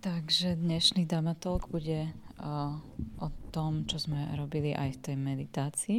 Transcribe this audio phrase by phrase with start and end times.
[0.00, 1.04] Takže dnešný
[1.68, 2.72] bude uh,
[3.20, 5.98] o tom, čo sme robili aj v tej meditácii.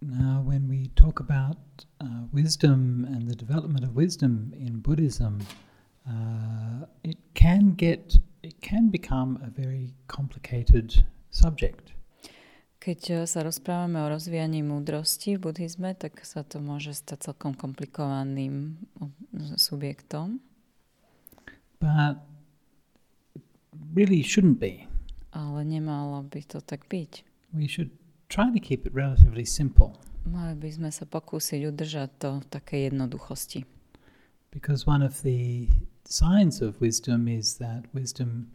[0.00, 1.60] Now, when we talk about
[2.00, 5.44] uh, wisdom and the development of wisdom in Buddhism,
[6.08, 11.95] uh, it can get, it can become a very complicated subject.
[12.86, 17.58] Keď eh, sa rozprávame o rozvíjaní múdrosti v buddhizme, tak sa to môže stať celkom
[17.58, 18.78] komplikovaným
[19.58, 20.38] subjektom.
[21.82, 22.22] But
[23.90, 24.86] really shouldn't be.
[25.34, 27.26] Ale nemalo by to tak byť.
[27.50, 27.90] We should
[28.30, 29.98] try to keep it relatively simple.
[30.22, 33.66] Mali by sme sa pokúsiť udržať to v takej jednoduchosti.
[34.54, 35.66] Because one of the
[36.06, 38.54] signs of wisdom is that wisdom,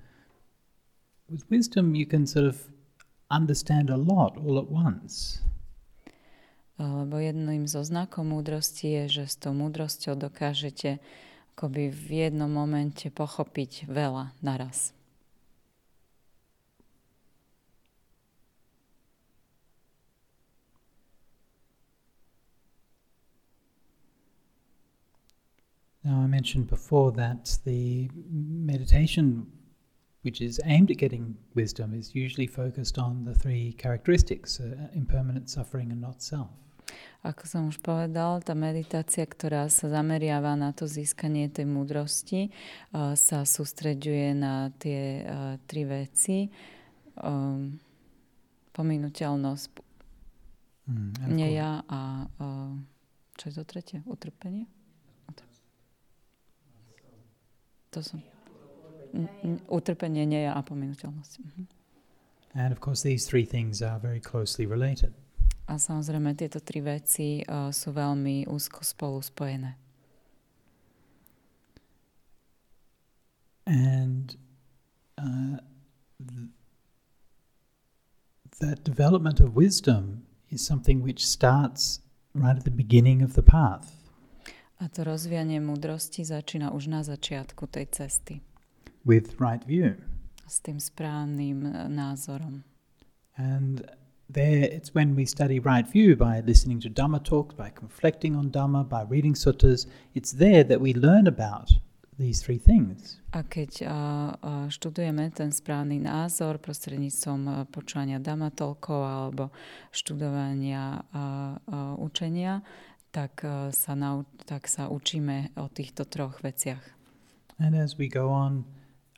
[1.27, 2.71] with wisdom, you can sort of
[3.31, 5.39] understand a lot all at once.
[6.75, 10.99] Lebo jedným zo znakov múdrosti je, že s tou múdrosťou dokážete
[11.55, 14.91] akoby v jednom momente pochopiť veľa naraz.
[26.01, 28.09] Now, I mentioned before that the
[28.41, 29.45] meditation
[30.21, 35.49] which is aimed at getting wisdom, is usually focused on the three characteristics uh, impermanent,
[35.49, 36.49] suffering, and not self.
[37.21, 42.49] Ako som už povedal, tá meditácia, ktorá sa zameriava na to získanie tej múdrosti,
[42.91, 46.49] uh, sa sústreďuje na tie uh, tri veci.
[47.21, 47.77] Um,
[48.73, 49.69] pominuteľnosť,
[50.89, 52.73] mm, nie ja a uh,
[53.37, 53.99] čo je to tretie?
[54.09, 54.65] Utrpenie?
[57.91, 58.23] To som
[59.67, 61.33] utrpenie, nie a pominuteľnosť.
[61.39, 61.63] Mhm.
[62.53, 65.13] And of course these three things are very closely related.
[65.71, 69.79] A samozrejme tieto tri veci uh, sú veľmi úzko spolu spojené.
[73.63, 74.35] And
[75.15, 75.63] uh,
[76.19, 76.51] th-
[78.59, 82.03] that development of wisdom is something which starts
[82.35, 83.95] right at the beginning of the path.
[84.81, 88.41] A to rozvíjanie múdrosti začína už na začiatku tej cesty
[89.05, 89.95] with right view.
[90.47, 92.63] S tým správnym e, názorom.
[93.37, 93.87] And
[94.27, 98.51] there it's when we study right view by listening to Dhamma talks, by reflecting on
[98.51, 101.71] Dhamma, by reading suttas, it's there that we learn about
[102.19, 103.17] these three things.
[103.31, 109.49] A keď uh, študujeme ten správny názor prostredníctvom počúvania Dhamma-tolkov alebo
[109.95, 112.61] študovania uh, uh, učenia,
[113.11, 113.43] tak,
[113.75, 116.79] sa nau- tak sa učíme o týchto troch veciach.
[117.59, 118.63] And as we go on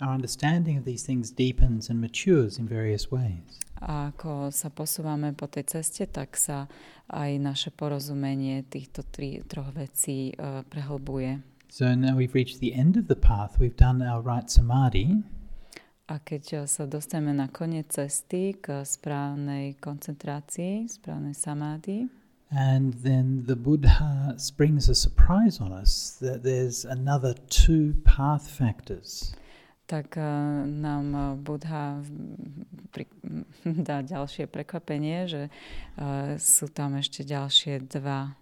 [0.04, 3.64] our understanding of these things deepens and matures in various ways.
[3.80, 6.68] A ako sa posúvame po tej ceste, tak sa
[7.12, 11.44] aj naše porozumenie týchto tri, troch vecí uh, prehlbuje.
[11.68, 15.24] So now we've reached the end of the path, we've done our right samadhi.
[16.12, 22.12] A keď sa dostaneme na koniec cesty k správnej koncentrácii, správnej samády,
[22.54, 29.34] and then the Buddha springs a surprise on us that there's another two path factors
[29.94, 32.02] tak uh, nám uh, Budha
[33.90, 35.42] dá ďalšie prekvapenie, že
[36.02, 38.34] uh, sú tam ešte ďalšie dva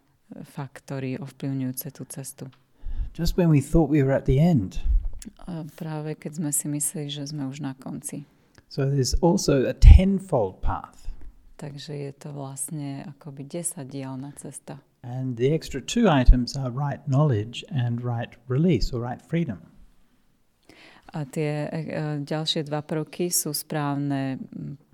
[0.55, 2.47] faktory ovplyvňujúce tú cestu.
[3.11, 4.79] Just when we thought we were at the end.
[5.75, 8.23] Práve keď sme si mysleli, že sme už na konci.
[8.71, 11.11] So there's also a tenfold path.
[11.59, 14.79] Takže je to vlastne akoby desadielna cesta.
[15.03, 19.70] And the extra two items are right knowledge and right release or right freedom.
[21.11, 21.69] A tie e,
[22.23, 24.39] ďalšie dva prvky sú správne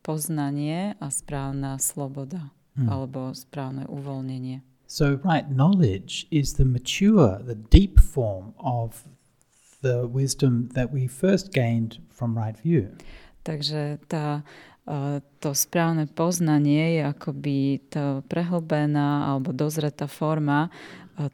[0.01, 2.89] poznanie a správna sloboda hmm.
[2.89, 4.65] alebo správne uvoľnenie.
[4.87, 9.03] So right knowledge is the mature, the deep form of
[9.83, 12.95] the wisdom that we first gained from right view.
[13.43, 14.47] Takže tá,
[14.87, 17.57] uh, to správne poznanie je akoby
[17.91, 20.71] to prehlbená alebo dozretá forma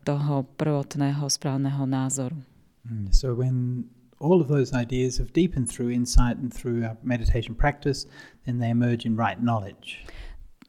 [0.07, 2.39] toho prvotného správneho názoru.
[2.87, 3.11] Hmm.
[3.11, 3.87] So when
[4.23, 8.07] all of those ideas have deepened through insight and through our meditation practice,
[8.45, 10.07] then they emerge in right knowledge.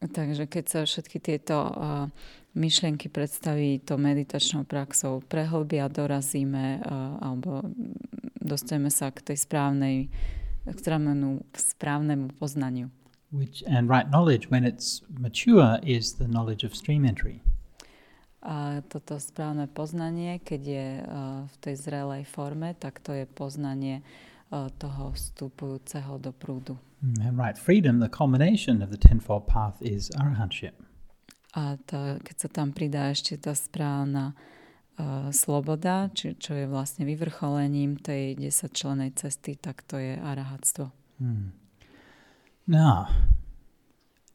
[0.04, 2.12] Takže keď sa všetky tieto uh,
[2.52, 7.64] myšlienky predstaví to meditačnou praxou, prehlbia, dorazíme uh, alebo
[8.36, 10.12] dostaneme sa k tej správnej,
[10.68, 12.92] k správnemu, správnemu poznaniu.
[13.32, 17.40] Which, and right knowledge, when it's mature, is the knowledge of stream entry.
[18.44, 21.04] A toto správne poznanie, keď je uh,
[21.48, 24.04] v tej zrelej forme, tak to je poznanie
[24.52, 26.76] uh, toho vstupujúceho do prúdu.
[27.00, 30.76] Mm, and right freedom, the culmination of the tenfold path is arahantship.
[31.56, 34.36] A tá, keď sa tam pridá ešte tá správna
[35.00, 40.92] uh, sloboda, či, čo je vlastne vyvrcholením tej desaťčlenej cesty, tak to je arahatstvo.
[41.16, 41.56] Hmm.
[42.68, 43.08] Now,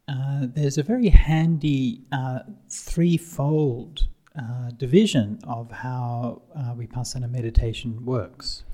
[0.10, 2.40] uh, there's a very handy uh,
[2.70, 8.66] threefold uh, division of how uh, Vipassana meditation works.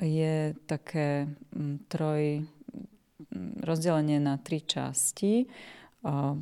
[0.00, 2.42] Je také um, troj
[3.62, 5.46] rozdelenie na tri časti
[6.02, 6.34] uh,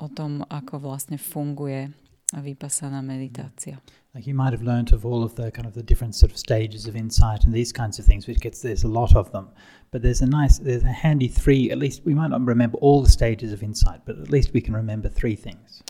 [0.00, 1.90] o tom, ako vlastne funguje
[2.38, 3.82] vypasaná meditácia.
[4.14, 6.38] Like you might have learnt of all of the kind of the different sort of
[6.38, 9.50] stages of insight and these kinds of things, which gets there's a lot of them.
[9.90, 11.70] But there's a nice, there's a handy three.
[11.70, 14.60] At least we might not remember all the stages of insight, but at least we
[14.62, 15.82] can remember three things.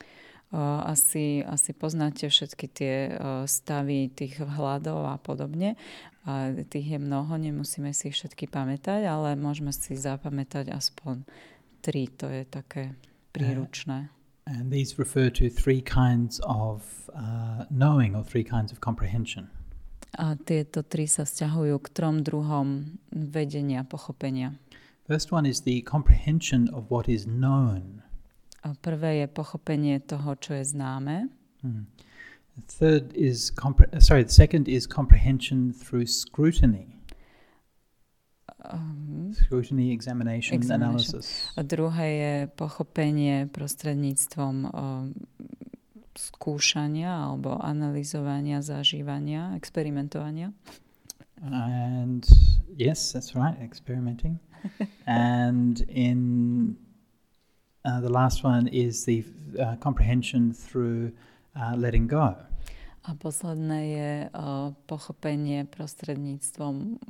[0.51, 5.79] Uh, asi, asi poznáte všetky tie uh, stavy tých hľadov a podobne.
[6.27, 11.23] A tých je mnoho, nemusíme si všetky pamätať, ale môžeme si zapamätať aspoň
[11.81, 12.11] tri.
[12.19, 12.99] To je také
[13.31, 14.11] príručné.
[14.51, 16.83] And these refer to three kinds of
[17.15, 19.47] uh, knowing or three kinds of comprehension.
[20.19, 24.59] A tieto tri sa vzťahujú k trom druhom vedenia, pochopenia.
[25.07, 28.03] First one is the comprehension of what is known.
[28.67, 31.31] A prvé je pochopenie toho, čo je známe.
[31.63, 31.87] Hmm.
[32.59, 37.00] The third is compre- sorry, the second is comprehension through scrutiny.
[38.65, 41.49] Um, scrutiny, examination, examination, analysis.
[41.57, 45.15] A druhé je pochopenie prostredníctvom um,
[46.13, 50.53] skúšania alebo analyzovania, zažívania, experimentovania.
[51.41, 52.27] And
[52.77, 54.39] yes, that's right, experimenting.
[55.07, 56.77] and in
[57.85, 59.25] uh, the last one is the
[59.59, 61.13] uh, comprehension through
[61.57, 62.37] uh, letting go.
[63.09, 67.01] A posledné je uh, pochopenie prostredníctvom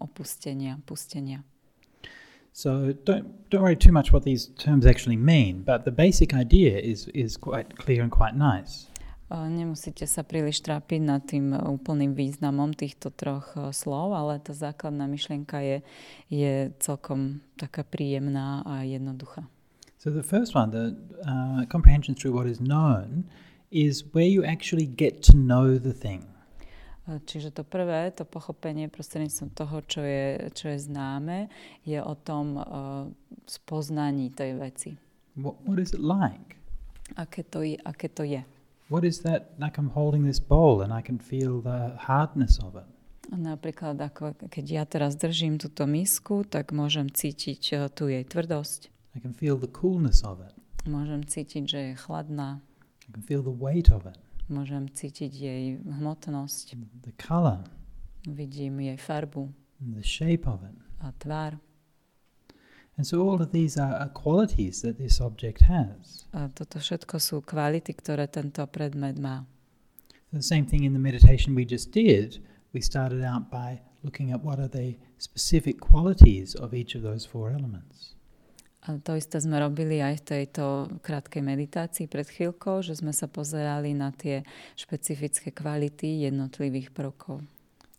[0.00, 1.42] opustenia, pustenia.
[2.52, 6.78] So don't don't worry too much what these terms actually mean, but the basic idea
[6.78, 8.90] is is quite clear and quite nice.
[9.28, 14.56] Uh, nemusíte sa príliš trápiť nad tým úplným významom týchto troch uh, slov, ale tá
[14.56, 15.78] základná myšlienka je,
[16.32, 19.44] je celkom taká príjemná a jednoduchá.
[20.00, 20.96] So the first one, the
[21.28, 23.28] uh, comprehension through what is known,
[23.68, 26.24] is where you actually get to know the thing.
[27.08, 31.48] Čiže to prvé, to pochopenie prostredníctvom toho, čo je, čo je známe,
[31.88, 32.64] je o tom uh,
[33.48, 34.90] spoznaní tej veci.
[35.40, 36.60] What, what is it like?
[37.16, 38.44] Aké to, je, aké to je.
[38.92, 42.76] What is that, like I'm holding this bowl and I can feel the hardness of
[42.76, 42.84] it.
[43.28, 48.92] Napríklad, ako keď ja teraz držím túto misku, tak môžem cítiť uh, tu jej tvrdosť.
[49.16, 50.52] I can feel the coolness of it.
[50.84, 52.60] Môžem cítiť, že je chladná.
[53.08, 54.20] I can feel the weight of it.
[54.48, 56.76] Môžem cítiť jej hmotnosť.
[57.04, 57.68] The color.
[58.24, 59.52] Vidím jej farbu.
[59.78, 60.76] The shape of it.
[61.04, 61.60] A tvár.
[62.98, 66.26] And so all of these are, are qualities that this object has.
[66.34, 69.46] A toto všetko sú kvality, ktoré tento predmet má.
[70.34, 72.42] The same thing in the meditation we just did.
[72.74, 77.24] We started out by looking at what are the specific qualities of each of those
[77.24, 78.17] four elements.
[78.88, 80.64] A to isté sme robili aj v tejto
[81.04, 84.48] krátkej meditácii pred chvíľkou, že sme sa pozerali na tie
[84.80, 87.44] špecifické kvality jednotlivých prvkov.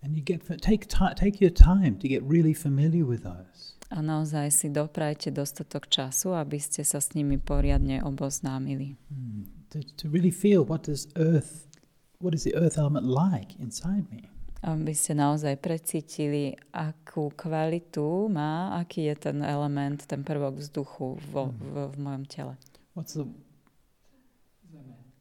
[0.01, 3.77] And you get, take, take your time to get really familiar with those.
[3.94, 8.97] A naozaj si doprajte dostatok času, aby ste sa s nimi poriadne oboznámili.
[9.13, 9.45] Hmm.
[9.69, 11.69] To, to really feel what does earth,
[12.18, 14.29] what is the earth element like inside me
[14.59, 21.44] aby ste naozaj precítili, akú kvalitu má, aký je ten element, ten prvok vzduchu vo,
[21.47, 21.56] mhm.
[21.56, 22.54] v, v mojom tele.
[22.95, 23.28] What's the...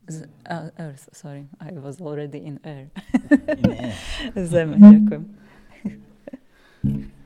[0.08, 2.88] Z, uh, earth, sorry, I was already in air.
[3.28, 3.92] in air.
[4.50, 5.24] Zeme, ďakujem.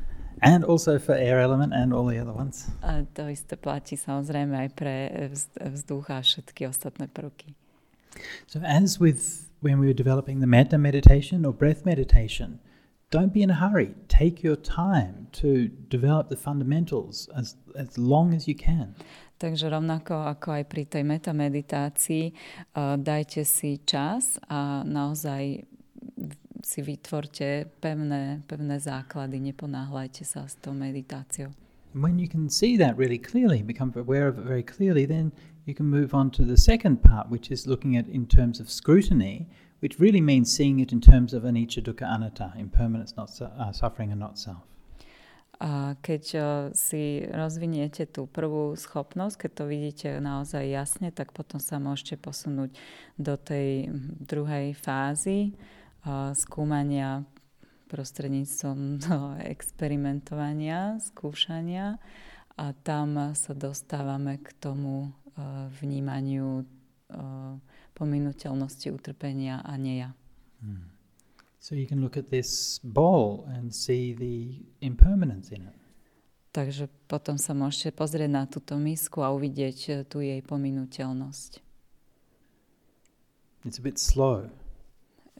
[0.42, 2.66] And also for air element and all the other ones.
[2.83, 4.95] A to isté platí samozrejme aj pre
[5.54, 7.54] vzduch a všetky ostatné prvky.
[8.50, 12.59] So as with when we were developing the metta meditation or breath meditation,
[13.11, 13.95] don't be in a hurry.
[14.09, 18.95] Take your time to develop the fundamentals as, as long as you can.
[19.38, 22.25] Takže rovnako ako aj pri tej metameditácii,
[22.78, 25.66] uh, dajte si čas a naozaj
[26.62, 31.50] si vytvorte pevné, pevné základy, neponáhľajte sa s tou meditáciou.
[31.95, 35.33] when you can see that really clearly, become aware of it very clearly, then
[35.64, 38.71] you can move on to the second part, which is looking at in terms of
[38.71, 39.47] scrutiny,
[39.81, 44.11] which really means seeing it in terms of anicca, dukkha, anatta, impermanence, not uh, suffering,
[44.11, 44.62] and not self.
[45.62, 46.42] A keď uh,
[46.75, 52.75] si rozviniete tú prvú schopnosť, keď to vidíte naozaj jasne, tak potom sa môžete posunúť
[53.14, 53.87] do tej
[54.19, 55.54] druhej fázy
[56.02, 57.23] uh, skúmania
[57.87, 62.02] prostredníctvom no, experimentovania, skúšania
[62.59, 65.14] a tam sa dostávame k tomu
[65.83, 66.65] vnímaniu
[67.93, 70.17] pominuteľnosti utrpenia a neja.
[70.61, 70.91] Hmm.
[71.62, 75.79] So you can look at this bowl and see the impermanence in it.
[76.53, 81.65] Takže potom sa môžete pozrieť na túto misku a uvidieť eh, tú jej pominuteľnosť.
[83.65, 84.51] It's a bit slow.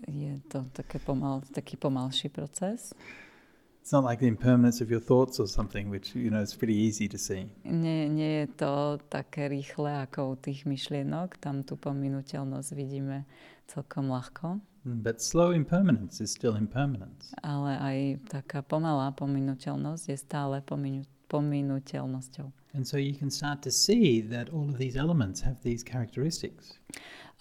[0.07, 2.95] Je to také pomal, taký pomalší proces.
[3.83, 6.79] It's not like the impermanence of your thoughts or something, which you know is pretty
[6.79, 7.51] easy to see.
[7.67, 11.43] Nie, nie je to také rýchle ako u tých myšlienok.
[11.43, 13.27] Tam tú pominuteľnosť vidíme
[13.67, 14.63] celkom ľahko.
[14.87, 17.35] Mm, but slow impermanence is still impermanence.
[17.43, 17.99] Ale aj
[18.31, 22.79] taká pomalá pominuteľnosť je stále pominu, pominuteľnosťou.
[22.79, 26.79] And so you can start to see that all of these elements have these characteristics.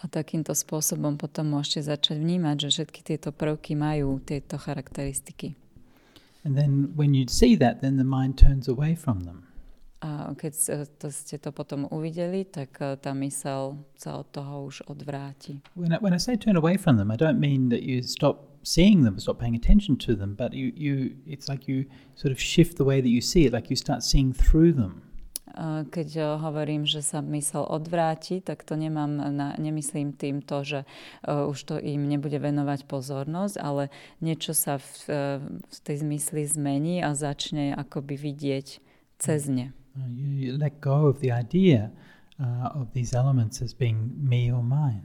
[0.02, 5.54] A takýmto spôsobom potom môžete začať vnímať, že všetky tieto prvky majú tieto charakteristiky.
[6.44, 9.48] And then when you see that, then the mind turns away from them.
[10.02, 10.54] A keď
[10.98, 15.62] to ste to potom uvideli, tak eh, tá mysel sa od toho už odvráti.
[15.78, 18.50] When I, when I say turn away from them, I don't mean that you stop
[18.66, 21.86] seeing them, stop paying attention to them, but you, you it's like you
[22.18, 25.06] sort of shift the way that you see it, like you start seeing through them.
[25.92, 30.80] Keď eh, hovorím, že sa mysel odvráti, tak to nemám na, nemyslím tým to, že
[31.28, 33.92] uh, už to im nebude venovať pozornosť, ale
[34.24, 34.88] niečo sa v,
[35.60, 38.68] v tej zmysli zmení a začne akoby vidieť
[39.20, 39.76] cez ne.
[39.96, 41.92] You let go of the idea
[42.40, 45.04] uh, of these elements as being me or mine.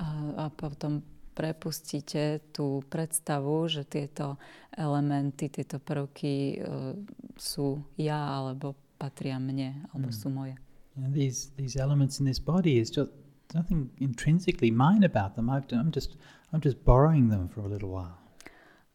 [0.00, 1.04] A, a potom
[1.36, 4.40] prepustíte tú predstavu, že tieto
[4.72, 6.96] elementy, tieto prvky uh,
[7.36, 10.14] sú ja alebo patria mne alebo mm.
[10.14, 10.54] sú moje.
[10.94, 13.10] And these these elements in this body is just
[13.50, 15.50] nothing intrinsically mine about them.
[15.50, 16.14] I've, I'm just
[16.54, 18.22] I'm just borrowing them for a little while.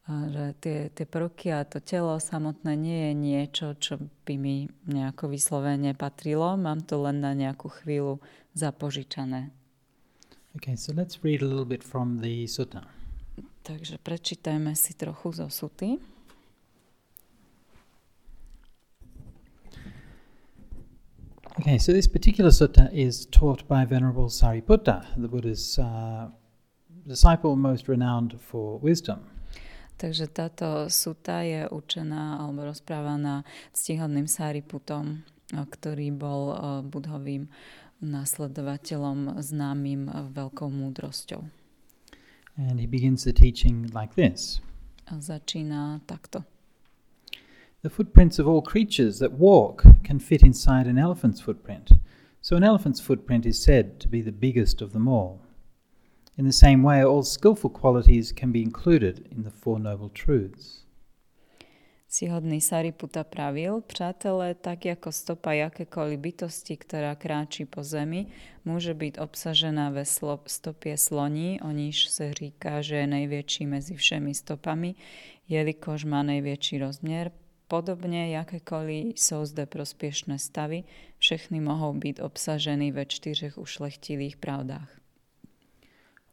[0.07, 4.71] A že tie, tie prvky a to telo samotné nie je niečo, čo by mi
[4.87, 6.55] nejako vyslovene patrilo.
[6.55, 8.23] Mám to len na nejakú chvíľu
[8.55, 9.51] zapožičané.
[10.55, 12.87] Okay, so let's read a little bit from the sutta.
[13.67, 15.99] Takže prečítajme si trochu zo suty.
[21.59, 26.29] Okay, so this particular sutta is taught by Venerable Sariputta, the Buddha's uh,
[27.07, 29.25] disciple most renowned for wisdom.
[29.97, 33.41] Takže táto suta je učená alebo rozprávaná
[33.73, 36.53] ctihodným Sariputom, ktorý bol
[36.85, 37.49] budhovým
[38.05, 41.41] následovateľom známym veľkou múdrosťou.
[42.61, 44.61] And he begins the teaching like this.
[45.09, 46.45] A začína takto.
[47.83, 51.91] The footprints of all creatures that walk can fit inside an elephant's footprint.
[52.41, 55.41] So an elephant's footprint is said to be the biggest of them all.
[56.37, 60.85] In the same way, all skillful qualities can be included in the Four Noble Truths.
[62.09, 68.31] Sihodný Sariputa pravil, přátelé, tak ako stopa jakékoliv bytosti, ktorá kráčí po zemi,
[68.63, 73.95] môže byť obsažená ve slo- stopě sloní, o níž se říká, že je největší mezi
[73.95, 74.95] všemi stopami,
[75.49, 77.31] jelikož má největší rozměr,
[77.67, 80.87] Podobne, jakékoliv sú zde prospiešné stavy,
[81.19, 84.87] všechny mohou byť obsažené ve čtyřech ušlechtilých pravdách.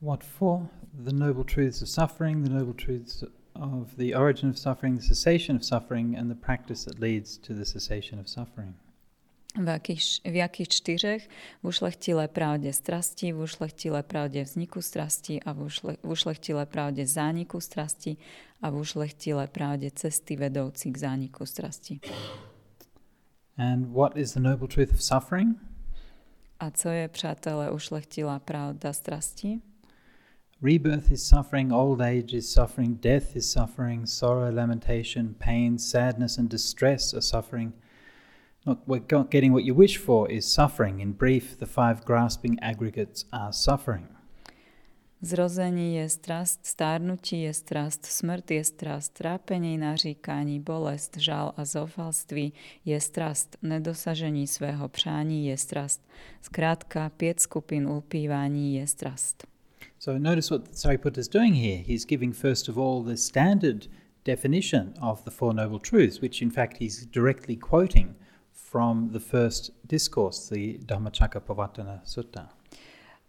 [0.01, 0.71] What for?
[0.95, 3.25] The noble truths of suffering, the noble truths
[3.55, 7.55] of the origin of suffering, the cessation of suffering, and the practice that leads to
[7.55, 8.75] the cessation of suffering.
[9.55, 11.29] V jakých, v jakých čtyřech?
[11.63, 17.07] V ušlechtilé pravde strasti, v ušlechtilé pravde vzniku strasti a v, ušle, v ušlechtilé pravde
[17.07, 18.17] zániku strasti
[18.65, 22.01] a v ušlechtilé pravde cesty vedoucí k zániku strasti.
[23.59, 25.57] And what is the noble truth of suffering?
[26.61, 29.61] A co je, přátelé, ušlechtilá pravda strasti?
[30.63, 36.49] Rebirth is suffering, old age is suffering, death is suffering, sorrow, lamentation, pain, sadness, and
[36.49, 37.73] distress are suffering.
[38.67, 38.79] Not
[39.31, 41.01] getting what you wish for is suffering.
[41.01, 44.09] In brief, the five grasping aggregates are suffering.
[45.25, 52.53] Zrození je strast, stárnutí je strast, smrt je strast, trápenie, naříkání, bolest, žal a zoufalství
[52.85, 56.09] je strast, nedosažení svého přání je strast.
[56.43, 59.47] Zkrátka, pět skupin ulpívání je strast.
[59.99, 61.83] So notice what Sariputta is doing here.
[61.89, 63.87] He's giving, first of all, the standard
[64.25, 68.15] definition of the Four Noble Truths, which in fact he's directly quoting
[68.53, 72.54] from the first discourse, the Dhammacakkappavattana Sutta.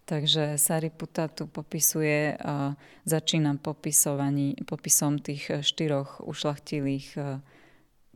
[0.05, 2.77] Takže Sariputta tu popisuje, uh,
[3.09, 3.57] začína
[4.65, 7.41] popisom tých štyroch ušlachtilých uh,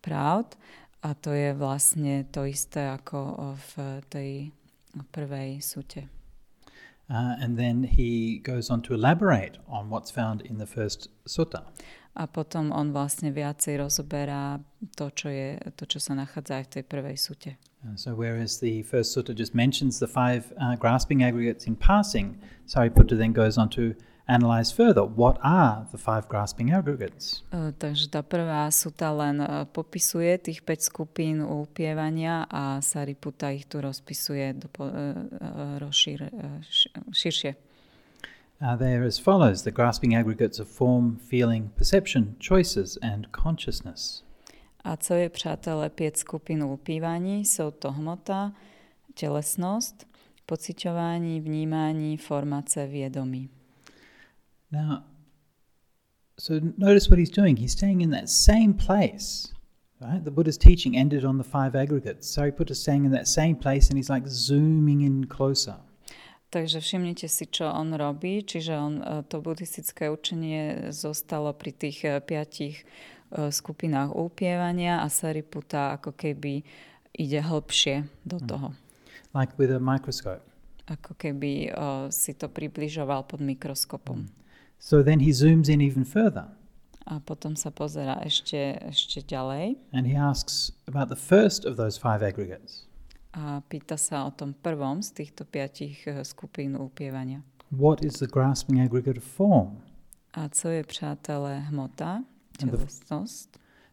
[0.05, 0.53] pravd
[1.01, 3.17] a to je vlastne to isté ako
[3.57, 3.71] v
[4.11, 4.31] tej
[5.11, 6.05] prvej sute.
[7.09, 11.65] Uh, and then he goes on to elaborate on what's found in the first sutta.
[12.13, 14.59] A potom on vlastne viacej rozoberá
[14.93, 17.51] to, čo, je, to, čo sa nachádza aj v tej prvej sute.
[17.85, 22.37] Uh, so whereas the first sutta just mentions the five uh, grasping aggregates in passing,
[22.67, 23.95] Sariputta then goes on to
[24.27, 27.41] analyze further what are the five grasping aggregates.
[27.51, 33.65] Uh, takže tá prvá suta len uh, popisuje tých 5 skupín upievania a Sariputta ich
[33.65, 36.61] tu rozpisuje do, uh, uh, rozšír, uh,
[37.11, 37.55] širšie.
[38.61, 44.23] Uh, they are as follows the grasping aggregates of form, feeling, perception, choices, and consciousness.
[44.83, 47.45] A co je, přátelé, pět skupin ulpívaní?
[47.45, 48.53] Jsou to hmota,
[49.13, 50.07] tělesnost,
[50.45, 53.49] pociťování, vnímání, formace, vědomí.
[54.71, 55.01] Now,
[56.39, 57.59] so notice what he's doing.
[57.59, 59.53] He's staying in that same place.
[60.01, 60.23] Right?
[60.23, 62.31] The Buddha's teaching ended on the five aggregates.
[62.31, 65.75] Sariputta's staying in that same place and he's like zooming in closer.
[66.49, 71.97] Takže všimnite si, čo on robí, čiže on, e, to buddhistické učenie zostalo pri tých
[72.01, 72.89] e, piatich
[73.31, 76.63] skupinách upievania a Sariputta ako keby
[77.13, 78.47] ide hlbšie do mm.
[78.47, 78.69] toho.
[79.33, 80.41] Like with a microscope.
[80.89, 84.25] Ako keby uh, si to približoval pod mikroskopom.
[84.25, 84.29] Mm.
[84.79, 86.49] So then he zooms in even further.
[87.05, 89.75] A potom sa pozera ešte, ešte ďalej.
[89.91, 92.85] And he asks about the first of those five aggregates.
[93.33, 97.45] A pýta sa o tom prvom z týchto piatich e, skupín upievania.
[97.69, 99.81] What is the grasping aggregate of form?
[100.33, 102.23] A co je, přátelé, hmota?
[102.67, 102.87] The,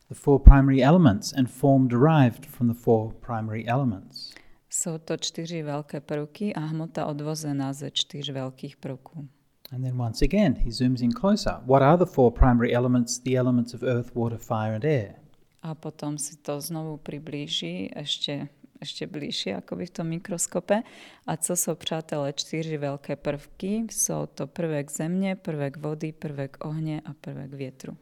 [0.08, 4.34] the four primary elements and form derived from the four primary elements.
[4.76, 9.28] Sú to čtyři veľké prvky a hmota odvozená ze čtyř veľkých prvků.
[9.72, 11.58] And then once again, he zooms in closer.
[11.66, 13.18] What are the four primary elements?
[13.18, 15.14] The elements of earth, water, fire and air.
[15.62, 18.46] A potom si to znovu priblíži ešte,
[18.78, 20.86] ešte bližšie, ako by v tom mikroskope.
[21.26, 23.90] A co sú, přátelé, čtyři veľké prvky?
[23.90, 27.98] Sú to prvek zemne, prvek vody, prvek ohne a prvek vietru.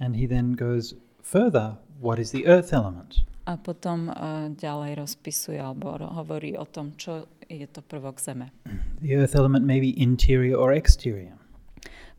[0.00, 3.26] And he then goes further, what is the earth element?
[3.46, 8.52] A potom uh, ďalej rozpisuje alebo hovorí o tom, čo je to prvok zeme.
[9.02, 11.34] The earth element may be interior or exterior.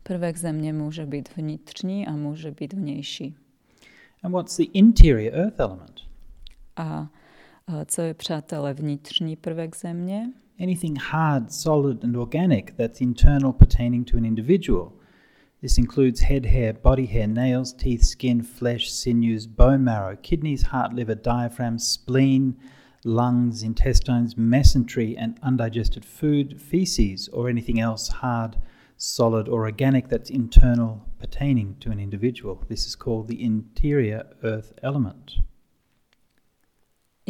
[0.02, 3.26] Prvek zemne môže byť vnitřní a môže byť vnejší.
[4.24, 6.04] And what's the interior earth element?
[6.76, 7.08] A
[7.68, 10.32] uh, co je, přátelé, vnitřní prvek země?
[10.60, 14.92] Anything hard, solid and organic that's internal pertaining to an individual.
[15.60, 20.94] This includes head hair, body hair, nails, teeth, skin, flesh, sinews, bone marrow, kidneys, heart,
[20.94, 22.56] liver, diaphragm, spleen,
[23.04, 28.56] lungs, intestines, mesentery, and undigested food, feces, or anything else hard,
[28.96, 32.64] solid, or organic that's internal pertaining to an individual.
[32.68, 35.36] This is called the interior earth element.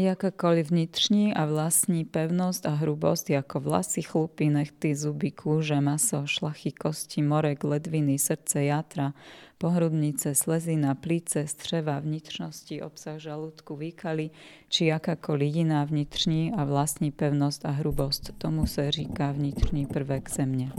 [0.01, 6.73] Jakákoliv vnitřní a vlastní pevnosť a hrubosť, ako vlasy, chlupy, nechty, zuby, kúže, maso, šlachy,
[6.73, 9.13] kosti, morek, ledviny, srdce, jatra,
[9.59, 14.31] pohrudnice, slezina, plíce, střeva, vnitřnosti, obsah žalúdku, výkaly,
[14.69, 18.31] či jakákoliv jiná vnitřní a vlastní pevnosť a hrubosť.
[18.39, 20.73] Tomu se říká vnitřní prvek země.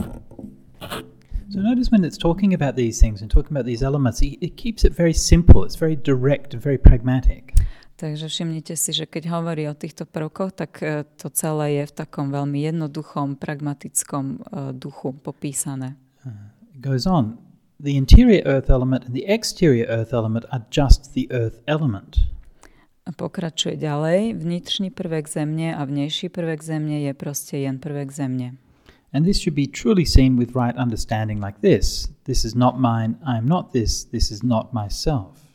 [1.52, 4.84] So notice when it's talking about these things and talking about these elements, it keeps
[4.84, 5.66] it very simple.
[5.66, 7.61] It's very direct and very pragmatic.
[8.02, 11.92] Takže všimnite si, že keď hovorí o týchto prvkoch, tak e, to celé je v
[12.02, 15.94] takom veľmi jednoduchom, pragmatickom uh, duchu popísané.
[16.74, 17.38] It goes on.
[17.78, 22.18] The interior earth element and the exterior earth element are just the earth element.
[23.06, 24.34] A pokračuje ďalej.
[24.34, 28.58] Vnitřní prvek zemne a vnejší prvek zemne je proste jen prvek zemne.
[29.14, 32.10] And this should be truly seen with right understanding like this.
[32.26, 35.51] This is not mine, I am not this, this is not myself.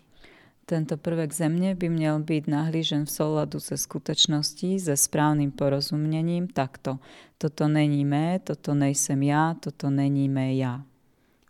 [0.69, 6.99] Tento prvek zemne by měl být nahlížen v souladu se skutečností, se správným porozuměním takto.
[7.37, 10.83] Toto není mé, toto nejsem já, toto není mé já.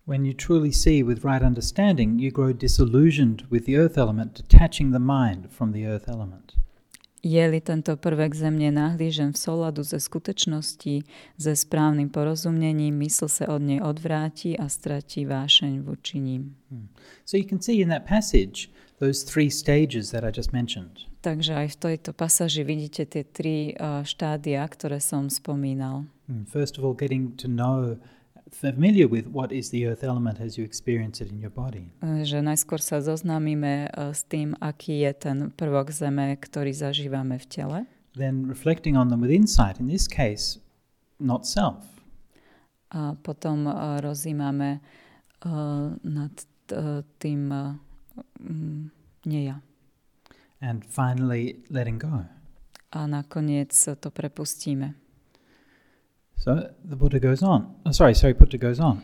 [0.07, 4.91] When you truly see with right understanding, you grow disillusioned with the earth element, detaching
[4.91, 6.53] the mind from the earth element.
[7.23, 11.03] Je-li tento prvek země nahlížen v souladu se skutečností,
[11.39, 16.55] se správným porozuměním, mysl se od něj odvrátí a ztratí vášeň vůči ním.
[16.71, 16.87] Hmm.
[17.25, 21.05] So you can see in that passage those three stages that I just mentioned.
[21.21, 26.05] Takže aj v tejto pasáži vidíte tie tri uh, štádia, ktoré som spomínal.
[26.29, 27.97] Hmm, first of all, getting to know
[28.49, 31.91] familiar with what is the earth element as you experience it in your body.
[32.01, 37.37] Uh, že najskôr sa zoznámime uh, s tým, aký je ten prvok zeme, ktorý zažívame
[37.37, 37.79] v tele.
[38.17, 40.57] Then reflecting on them with insight, in this case,
[41.21, 41.85] not self.
[42.89, 44.79] A potom uh, rozímame
[45.45, 46.33] uh, nad
[47.23, 47.47] tým
[48.39, 48.89] Mm,
[49.25, 49.61] nie ja.
[50.61, 52.23] And finally letting go.
[52.91, 54.93] A nakoniec to prepustíme.
[56.37, 56.55] So
[56.89, 57.75] the Buddha goes on.
[57.85, 59.01] Oh, sorry, Sariputta goes on.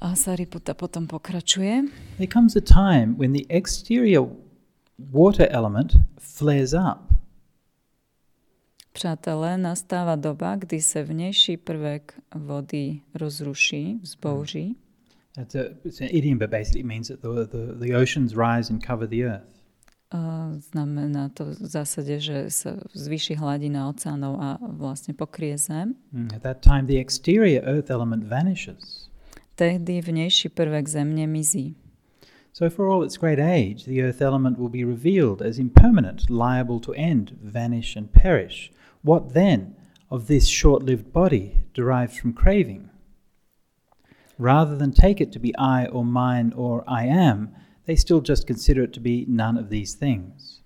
[0.00, 1.82] A Sariputta potom pokračuje.
[2.16, 4.28] There comes a time when the exterior
[4.98, 7.16] water element flares up.
[8.92, 14.76] Přátelé, nastáva doba, kdy se vnější prvek vody rozruší, zbouří.
[15.36, 18.70] It's, a, it's an idiom, but basically it means that the, the, the oceans rise
[18.70, 19.56] and cover the earth.
[20.56, 25.98] Znamená to v zásade, že sa zvýši hladina oceánov a vlastne pokrie zem.
[26.14, 29.10] Mm, At that time, the exterior earth element vanishes.
[29.58, 31.74] Tehdy vnejší prvek zemne mizí.
[32.52, 36.80] So, for all its great age, the earth element will be revealed as impermanent, liable
[36.80, 38.72] to end, vanish, and perish.
[39.04, 39.74] What then
[40.08, 42.88] of this short lived body derived from craving?
[44.38, 47.48] Rather than take it to be I or mine or I am,
[47.86, 50.56] they still just consider it to be none of these things.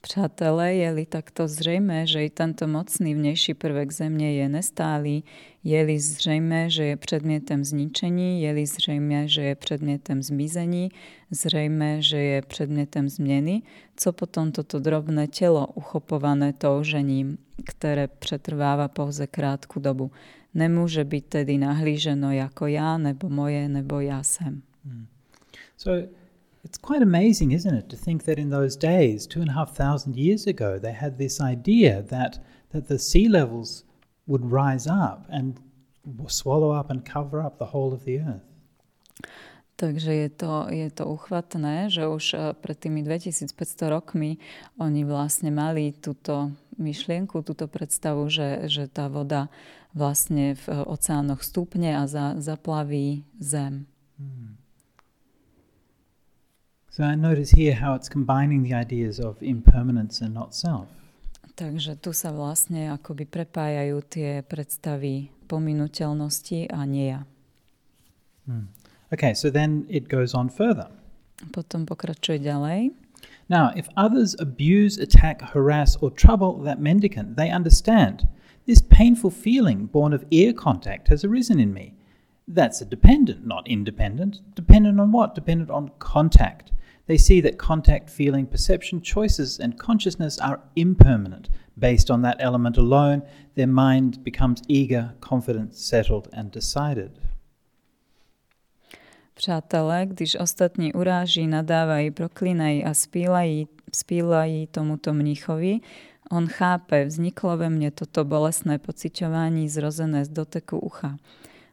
[0.00, 5.24] Přátelé, je-li takto zřejmé, že i tento mocný vnější prvek země je nestálý,
[5.64, 10.90] je-li zřejmé, že je předmětem zničení, je-li zřejmé, že je předmětem zmizení,
[11.30, 13.62] zřejmé, že je předmětem změny,
[13.96, 20.10] co potom toto drobné tělo uchopované toužením, které přetrváva pouze krátku dobu,
[20.54, 24.62] nemůže být tedy nahlíženo jako já, nebo moje, nebo já jsem.
[24.84, 25.06] Hmm.
[25.76, 26.08] So,
[26.64, 29.76] it's quite amazing, isn't it, to think that in those days, two and a half
[29.76, 32.40] thousand years ago, they had this idea that,
[32.72, 33.84] that the sea levels
[34.26, 35.58] would rise up and
[36.28, 38.42] swallow up and cover up the whole of the earth.
[39.76, 43.50] Takže je to, je to uchvatné, že už eh, pred tými 2500
[43.90, 44.38] rokmi
[44.78, 49.50] oni vlastne mali túto myšlienku, túto predstavu, že, že tá voda
[49.92, 53.86] vlastne v eh, oceánoch stúpne a za, zaplaví zem.
[54.16, 54.56] Hmm.
[56.92, 60.88] So I notice here how it's combining the ideas of impermanence and not self.
[61.56, 67.28] Takže tu sa vlastne akoby prepájajú tie predstavy pominuteľnosti a nie ja.
[68.48, 68.68] Hmm.
[69.12, 70.88] Okay, so then it goes on further.
[71.52, 72.96] Potom pokračuje ďalej.
[73.52, 78.24] Now, if others abuse, attack, harass, or trouble that mendicant, they understand.
[78.66, 81.94] This painful feeling born of ear contact has arisen in me.
[82.46, 84.40] That's a dependent, not independent.
[84.54, 85.34] Dependent on what?
[85.34, 86.72] Dependent on contact.
[87.06, 91.48] They see that contact, feeling, perception, choices, and consciousness are impermanent.
[91.76, 93.22] Based on that element alone,
[93.54, 97.18] their mind becomes eager, confident, settled, and decided.
[99.34, 105.80] Přátelé, když ostatní uráží, nadávají, proklínají a spílají, spílají tomuto mnichovi,
[106.32, 111.20] on chápe, vzniklo ve mne toto bolestné pociťování zrozené z doteku ucha.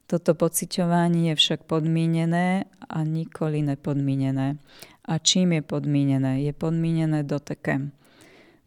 [0.03, 4.57] Toto pociťování je však podmínené a nikoli nepodmínené.
[5.05, 6.41] A čím je podmínené?
[6.41, 7.91] Je podmínené dotekem.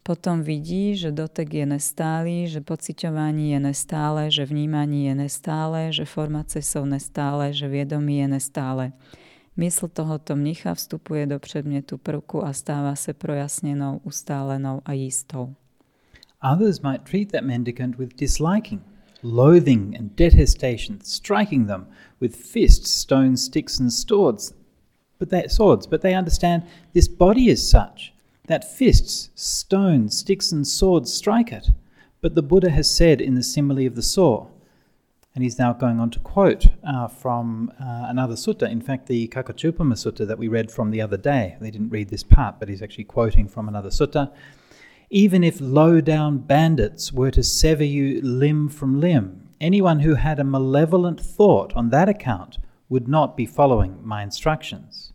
[0.03, 6.05] Potom vidí, že dotek je nestály, že pociťování je nestále, že vnímání je nestále, že
[6.05, 8.91] formace jsou nestále, že vědomí je nestále.
[9.57, 15.53] Mysl tohoto mnicha vstupuje do předmětu prvku a stává se projasněnou, ustálenou a jistou.
[16.43, 18.83] Others might treat that mendicant with disliking,
[19.23, 21.87] loathing, and detestation, striking them
[22.19, 24.53] with fists, stones, sticks, and swords
[25.23, 28.13] but they swords, but they understand this body is such
[28.47, 31.69] that fists, stones, sticks, and swords strike it.
[32.19, 34.47] But the Buddha has said in the simile of the saw,
[35.33, 39.29] and he's now going on to quote uh, from uh, another sutta, in fact, the
[39.29, 41.55] Kakachupama sutta that we read from the other day.
[41.61, 44.29] They didn't read this part, but he's actually quoting from another sutta.
[45.15, 50.39] Even if low down bandits were to sever you limb from limb, anyone who had
[50.39, 52.57] a malevolent thought on that account
[52.89, 55.13] would not be following my instructions.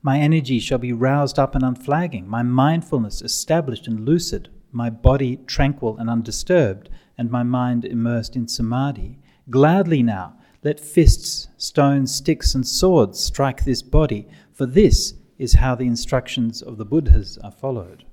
[0.00, 5.36] My energy shall be roused up and unflagging, my mindfulness established and lucid, my body
[5.46, 6.88] tranquil and undisturbed,
[7.18, 9.18] and my mind immersed in samadhi.
[9.50, 15.74] Gladly now, let fists, stones, sticks, and swords strike this body, for this is how
[15.74, 18.06] the instructions of the Buddhas are followed.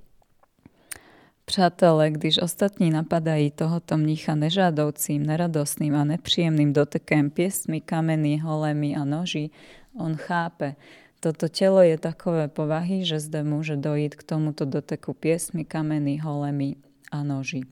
[1.46, 9.04] Přátelé, když ostatní napadají tohoto mnicha nežádoucím, neradostným a nepříjemným dotekem piesmi, kameny, holemi a
[9.04, 9.50] noží,
[9.94, 10.74] on chápe,
[11.20, 16.76] toto telo je takové povahy, že zde môže dojít k tomuto doteku piesmi, kameny, holemi
[17.10, 17.62] a noží.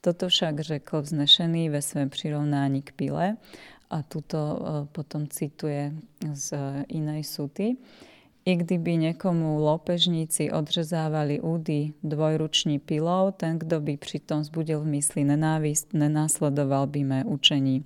[0.00, 3.36] Toto však řekl vznešený ve svém přirovnání k pile
[3.90, 4.60] a tuto e,
[4.92, 5.92] potom cituje
[6.32, 6.54] z
[6.88, 7.76] inej suty.
[8.44, 15.24] I kdyby někomu loupežníci odřezávali údy dvojruční pilou, ten, kdo by přitom zbudil v mysli
[15.24, 17.84] nenávist, nenásledoval by mé učení.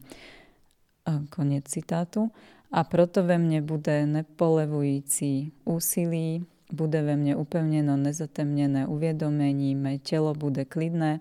[1.30, 2.30] Konec citátu.
[2.72, 10.34] A proto ve mne bude nepolevující úsilí, bude ve mne upevneno nezatemnené uvědomení, mé telo
[10.34, 11.20] bude klidné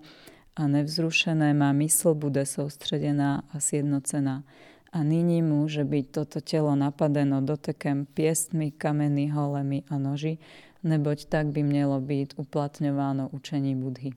[0.56, 4.42] a nevzrušené, má mysl bude soustředená a sjednocená
[4.96, 10.40] a nyní môže byť toto telo napadeno dotekem piestmi, kameny, holemi a noži,
[10.80, 11.60] neboť tak by
[12.00, 14.16] být uplatňováno učení Budhy.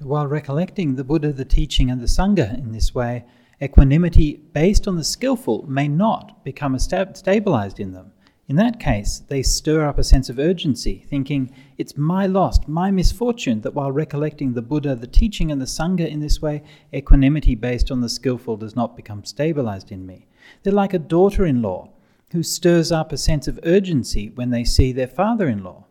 [0.00, 3.24] While recollecting the Buddha, the teaching, and the Sangha in this way,
[3.60, 6.76] equanimity based on the skillful may not become
[7.12, 8.12] stabilized in them.
[8.50, 12.90] In that case, they stir up a sense of urgency, thinking, It's my loss, my
[12.90, 17.54] misfortune that while recollecting the Buddha, the teaching, and the Sangha in this way, equanimity
[17.54, 20.26] based on the skillful does not become stabilized in me.
[20.64, 21.90] They're like a daughter in law
[22.32, 25.84] who stirs up a sense of urgency when they see their father in law.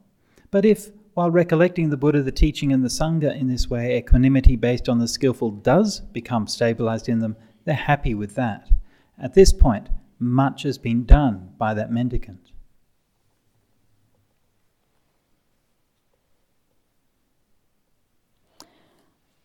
[0.51, 4.57] But if, while recollecting the Buddha, the teaching, and the Sangha in this way, equanimity
[4.57, 8.69] based on the skillful does become stabilized in them, they're happy with that.
[9.17, 9.87] At this point,
[10.19, 12.39] much has been done by that mendicant.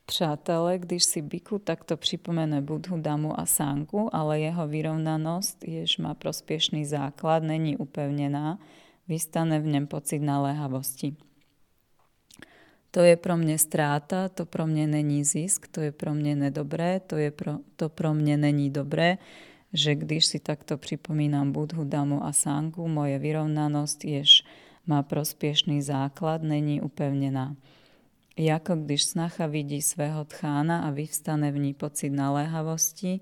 [0.07, 6.15] Přátelé, když si Biku takto připomene Budhu, Damu a Sangu, ale jeho vyrovnanosť, jež má
[6.15, 8.59] prospiešný základ, není upevnená,
[9.09, 11.17] vystane v něm pocit naléhavosti.
[12.91, 17.01] To je pro mě stráta, to pro mě není zisk, to je pro mě nedobré,
[17.01, 19.19] to, je pro, to pro mě není dobré,
[19.75, 24.47] že když si takto připomínám Budhu, Damu a Sangu, moje vyrovnanosť, jež
[24.87, 27.57] má prospiešný základ, není upevnená.
[28.39, 33.21] Jako když snacha vidí svého tchána a vyvstane v ní pocit naléhavosti,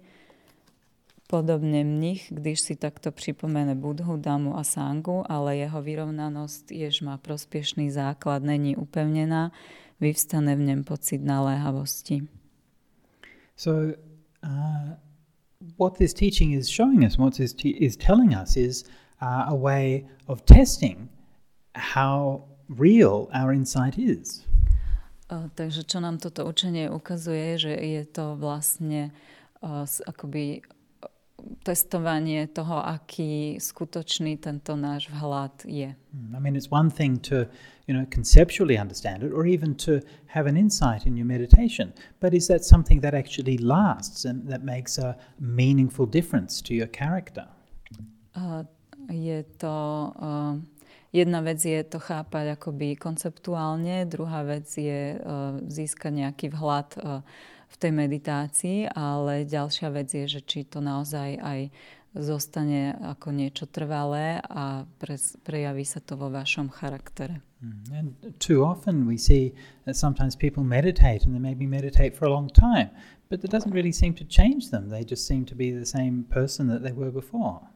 [1.27, 7.17] podobne mnich, když si takto připomene Budhu, Damu a Sangu, ale jeho vyrovnanosť, jež má
[7.17, 9.53] prospiešný základ, není upevnená,
[10.01, 12.29] vyvstane v něm pocit naléhavosti.
[13.57, 13.97] So,
[14.45, 15.12] uh,
[15.77, 18.85] what this teaching is showing us, what this te- is telling us, is
[19.21, 21.09] uh, a way of testing
[21.75, 24.45] how real our insight is.
[25.33, 29.09] Takže čo nám toto učenie ukazuje, že je to vlastne
[29.65, 30.61] uh, akoby
[31.63, 35.95] testovanie toho, aký skutočný tento náš vhľad je.
[35.95, 37.47] Hmm, I mean, it's one thing to,
[37.87, 42.35] you know, conceptually understand it or even to have an insight in your meditation, but
[42.35, 47.47] is that something that actually lasts and that makes a meaningful difference to your character?
[48.35, 48.65] Uh,
[49.11, 49.75] je to...
[50.19, 50.57] Uh,
[51.13, 57.21] Jedna vec je to chápať akoby konceptuálne, druhá vec je uh, získať nejaký vhľad uh,
[57.73, 61.61] v tej meditácii, ale ďalšia vec je, že či to naozaj aj
[62.13, 67.41] zostane ako niečo trvalé a pre, prejaví sa to vo vašom charaktere.
[67.65, 69.57] Hmm, and too often we see
[69.89, 72.93] that sometimes people meditate and they maybe meditate for a long time,
[73.33, 74.93] but it doesn't really seem to change them.
[74.93, 77.73] They just seem to be the same person that they were before.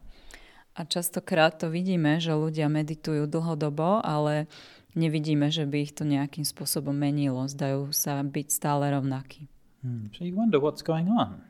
[0.77, 4.45] A častokrát to vidíme, že ľudia meditujú dlhodobo, ale
[4.93, 7.41] nevidíme, že by ich to nejakým spôsobom menilo.
[7.49, 9.49] Zdajú sa byť stále rovnakí.
[9.81, 10.07] Hmm.
[10.17, 11.43] So you wonder what's going on.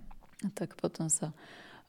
[0.46, 1.34] A tak potom sa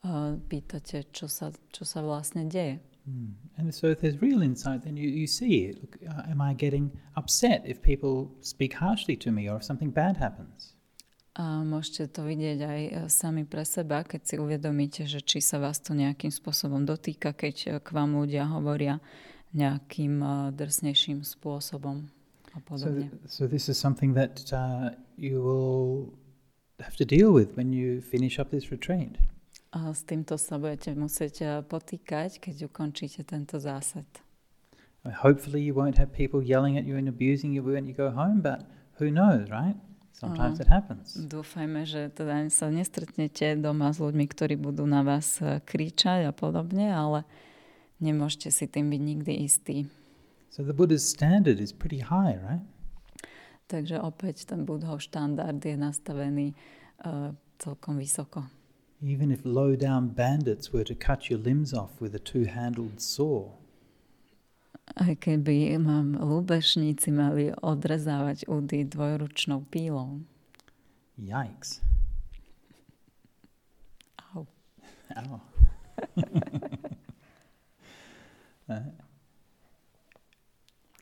[0.05, 2.81] uh, pýtate, čo sa, čo sa vlastne deje.
[3.05, 3.37] Hmm.
[3.57, 6.93] And so if there's real insight, then you, you see, look, uh, am I getting
[7.17, 10.79] upset if people speak harshly to me or if something bad happens?
[11.39, 15.63] A môžete to vidieť aj e, sami pre seba, keď si uvedomíte, že či sa
[15.63, 18.99] vás to nejakým spôsobom dotýka, keď e, k vám ľudia hovoria
[19.55, 22.11] nejakým e, drsnejším spôsobom
[22.55, 23.15] a podobne.
[23.31, 26.11] So, so this is something that uh, you will
[26.81, 29.19] have to deal with when you finish up this retreat.
[29.73, 34.09] A s týmto sa budete musieť potýkať, keď ukončíte tento zásad.
[35.05, 38.41] Hopefully you won't have people yelling at you and abusing you when you go home,
[38.41, 38.65] but
[38.97, 39.77] who knows, right?
[40.13, 41.15] Sometimes it happens.
[41.15, 46.35] Dúfajme, že teda sa nestretnete doma s ľuďmi, ktorí budú na vás e, kričať a
[46.35, 47.23] podobne, ale
[48.03, 49.87] nemôžete si tým byť nikdy istí.
[50.51, 52.67] So the Buddha's standard is pretty high, right?
[53.69, 56.57] Takže opäť ten Budhov štandard je nastavený
[57.05, 58.49] uh, celkom vysoko.
[59.05, 63.53] Even if low down bandits were to cut your limbs off with a two-handled saw,
[64.97, 70.25] aj keby mám lúbešníci mali odrezávať údy dvojručnou pílou.
[71.21, 71.85] Yikes.
[74.33, 74.49] Au.
[75.13, 75.39] Au.
[78.73, 78.81] uh,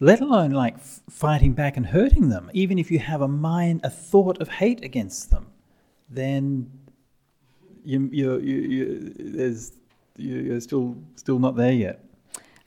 [0.01, 0.79] let alone like
[1.11, 4.85] fighting back and hurting them, even if you have a mind, a thought of hate
[4.85, 5.47] against them,
[6.09, 6.71] then
[7.85, 9.73] you, you, you, you, there's,
[10.17, 12.01] you, you're still, still not there yet.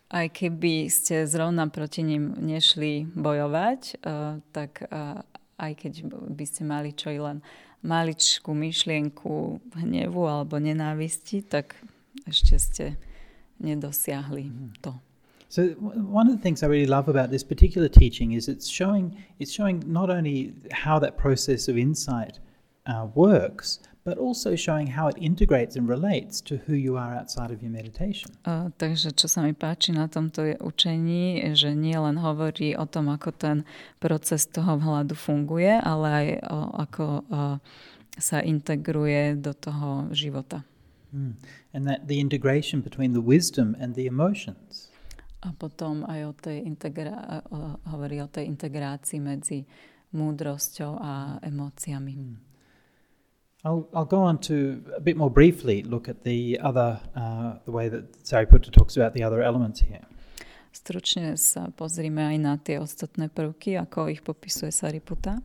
[0.09, 5.21] aj keby ste zrovna proti ním nešli bojovať, uh, tak uh,
[5.61, 7.45] aj keď by ste mali čo i len
[7.85, 11.77] maličkú myšlienku hnevu alebo nenávisti, tak
[12.25, 12.85] ešte ste
[13.61, 14.67] nedosiahli mhm.
[14.81, 14.97] to.
[15.49, 15.69] So
[16.21, 19.51] one of the things I really love about this particular teaching is it's showing it's
[19.51, 22.37] showing not only how that process of insight
[22.85, 27.51] uh, works, but also showing how it integrates and relates to who you are outside
[27.51, 28.31] of your meditation.
[28.45, 32.85] Uh, takže čo sa mi páči na tomto je učení, že nie len hovorí o
[32.85, 33.57] tom, ako ten
[33.97, 37.57] proces toho vhľadu funguje, ale aj o, ako uh,
[38.17, 40.61] sa integruje do toho života.
[41.09, 41.41] Mm.
[41.73, 44.88] And that the integration between the wisdom and the emotions.
[45.39, 47.43] A potom aj o tej integra-
[47.87, 49.63] hovorí o tej integrácii medzi
[50.11, 52.13] múdrosťou a emóciami.
[52.17, 52.35] Mm.
[53.63, 57.71] I'll, I'll go on to a bit more briefly look at the other, uh, the
[57.71, 60.03] way that Sariputta talks about the other elements here.
[60.71, 65.43] Stručne sa pozrime aj na tie ostatné prvky, ako ich popisuje Sariputta.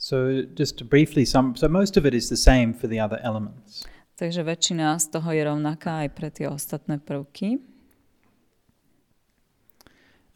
[0.00, 3.84] So just briefly, some, so most of it is the same for the other elements.
[4.16, 7.60] Takže väčšina z toho je rovnaká aj pre tie ostatné prvky.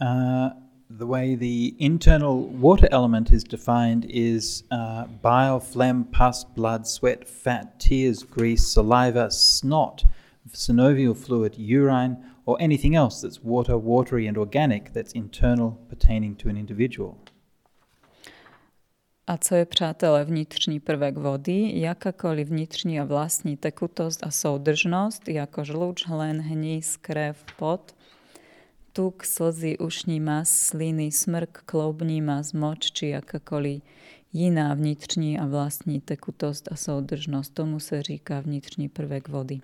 [0.04, 0.50] Uh,
[0.90, 7.26] the way the internal water element is defined is uh, bile, phlegm, pus, blood, sweat,
[7.26, 10.04] fat, tears, grease, saliva, snot,
[10.52, 16.50] synovial fluid, urine, or anything else that's water, watery, and organic that's internal pertaining to
[16.50, 17.16] an individual.
[19.26, 25.64] A co je, přátelé, vnitřní prvek vody, jakákoliv vnitřní a vlastní tekutost a soudržnost, jako
[25.64, 27.94] žluč, hlen, hníz, krev, pot–
[28.94, 33.82] tuk, slzy, ušní mas, sliny, smrk, kloubní mas, moč či jakákoliv
[34.32, 37.54] jiná vnitřní a vlastní tekutost a soudržnost.
[37.54, 39.60] Tomu se říká vnitřní prvek vody.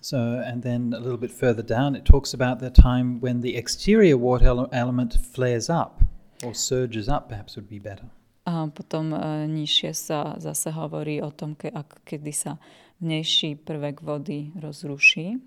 [0.00, 3.56] So, and then a little bit further down, it talks about the time when the
[3.56, 6.04] exterior water element flares up
[6.44, 8.08] or surges up, perhaps would be better.
[8.44, 12.60] A potom uh, nižšie sa zase hovorí o tom, ke, ak, kedy sa
[13.00, 15.40] vnejší prvek vody rozruší.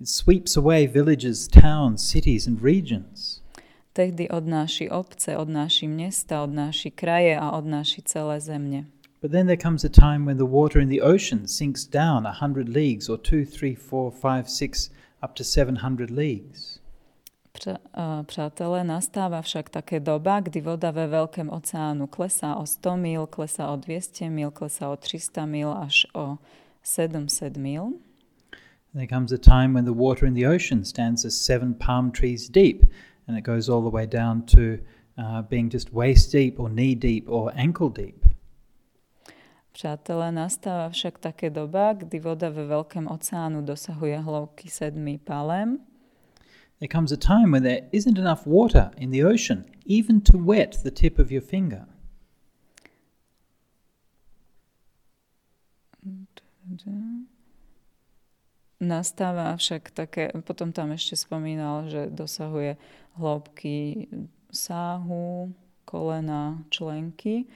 [0.00, 3.42] It sweeps away villages, towns, cities and regions.
[3.92, 8.84] Tehdy odnáši obce, odnáši mesta, odnáši kraje a odnáši celé země.
[9.22, 12.32] But then there comes a time when the water in the ocean sinks down a
[12.32, 14.90] hundred leagues or two, three, four, five, six,
[15.24, 16.78] up to seven hundred leagues.
[18.26, 23.70] Přátelé, nastáva však také doba, kdy voda ve veľkém oceánu klesá o 100 mil, klesá
[23.70, 26.38] o 200 mil, klesá o 300 mil až o
[26.82, 27.98] 700 mil.
[28.94, 32.48] There comes a time when the water in the ocean stands as seven palm trees
[32.48, 32.84] deep,
[33.26, 34.78] and it goes all the way down to
[35.18, 38.24] uh, being just waist deep or knee deep or ankle deep.
[39.72, 45.78] Přátelé, nastáva však také doba, kdy voda ve veľkém oceánu dosahuje hloubky sedmi palem.
[46.80, 50.82] There comes a time when there isn't enough water in the ocean, even to wet
[50.82, 51.86] the tip of your finger.
[58.78, 62.78] Nastáva však také, potom tam ešte spomínal, že dosahuje
[63.18, 64.06] hĺbky
[64.54, 65.50] sáhu,
[65.84, 67.50] kolena, členky,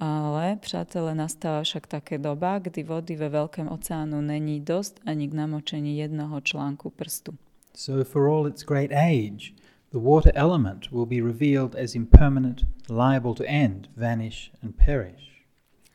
[0.00, 5.34] ale, přátelé, nastáva však také doba, kdy vody ve veľkém oceánu není dosť ani k
[5.34, 7.34] namočení jednoho článku prstu.
[7.74, 9.52] So for all its great age,
[9.92, 15.29] the water element will be revealed as impermanent, liable to end, vanish and perish.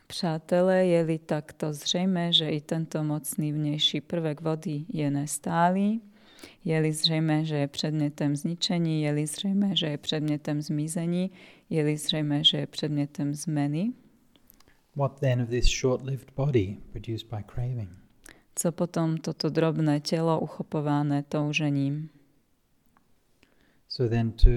[0.08, 6.02] Přátelé, je-li takto zřejmé, že i tento mocný vnější prvek vody je nestálý,
[6.66, 11.32] je-li zřejmé, že je předmětem zničení, je-li zřejmé, že je předmětem zmizení,
[11.70, 13.94] je-li zřejmé, že je předmětem zmeny.
[14.96, 17.90] What then of this short-lived body produced by craving?
[18.56, 22.10] Co potom toto drobné tělo uchopované toužením?
[23.88, 24.50] So then to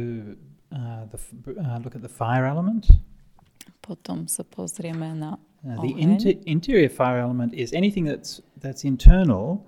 [0.73, 1.19] uh, the,
[1.61, 2.87] uh, look at the fire element.
[3.89, 9.65] Potom sa pozrieme na uh, the inter- interior fire element is anything that's that's internal,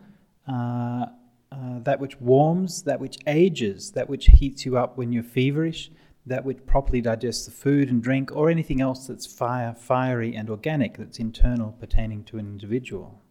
[0.46, 1.06] uh,
[1.52, 5.90] uh, that which warms, that which ages, that which heats you up when you're feverish,
[6.26, 10.50] that which properly digests the food and drink, or anything else that's fire, fiery and
[10.50, 13.22] organic that's internal pertaining to an individual.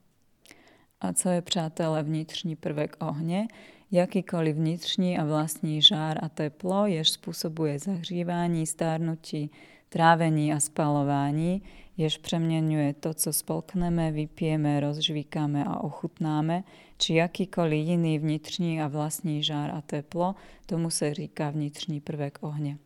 [1.01, 3.47] A co je, přátelé, vnitřní prvek ohně?
[3.91, 9.51] Jakýkoliv vnitřní a vlastní žár a teplo, jež způsobuje zahřívání, stárnutí,
[9.89, 11.61] trávení a spalování,
[11.97, 16.63] jež přeměňuje to, co spolkneme, vypijeme, rozžvíkáme a ochutnáme,
[16.97, 22.77] či jakýkoliv jiný vnitřní a vlastní žár a teplo, tomu se říká vnitřní prvek ohně.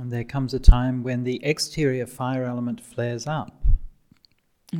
[0.00, 3.54] And there comes a time when the exterior fire element flares up.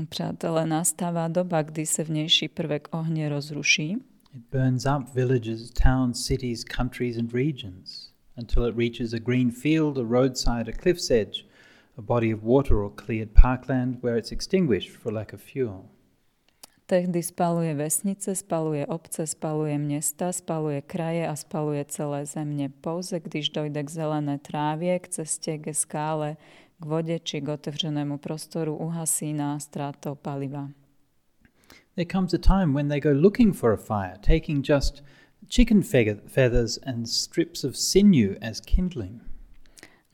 [0.09, 3.96] Přátelé, nastává doba, kdy se vnější prvek ohně rozruší.
[4.34, 9.98] It burns up villages, towns, cities, countries and regions until it reaches a green field,
[9.98, 11.44] a roadside, a cliff's edge,
[11.99, 15.84] a body of water or cleared parkland where it's extinguished for lack of fuel.
[16.86, 22.68] Tehdy spaluje vesnice, spaluje obce, spaluje města, spaluje kraje a spaluje celé země.
[22.80, 26.36] Pouze když dojde k zelené trávě, k cestě, ke skále,
[26.80, 30.68] k vode či k otevřenému prostoru, uhasí nás ztrátou paliva.
[31.97, 35.03] there comes a time when they go looking for a fire, taking just
[35.49, 39.20] chicken feathers and strips of sinew as kindling.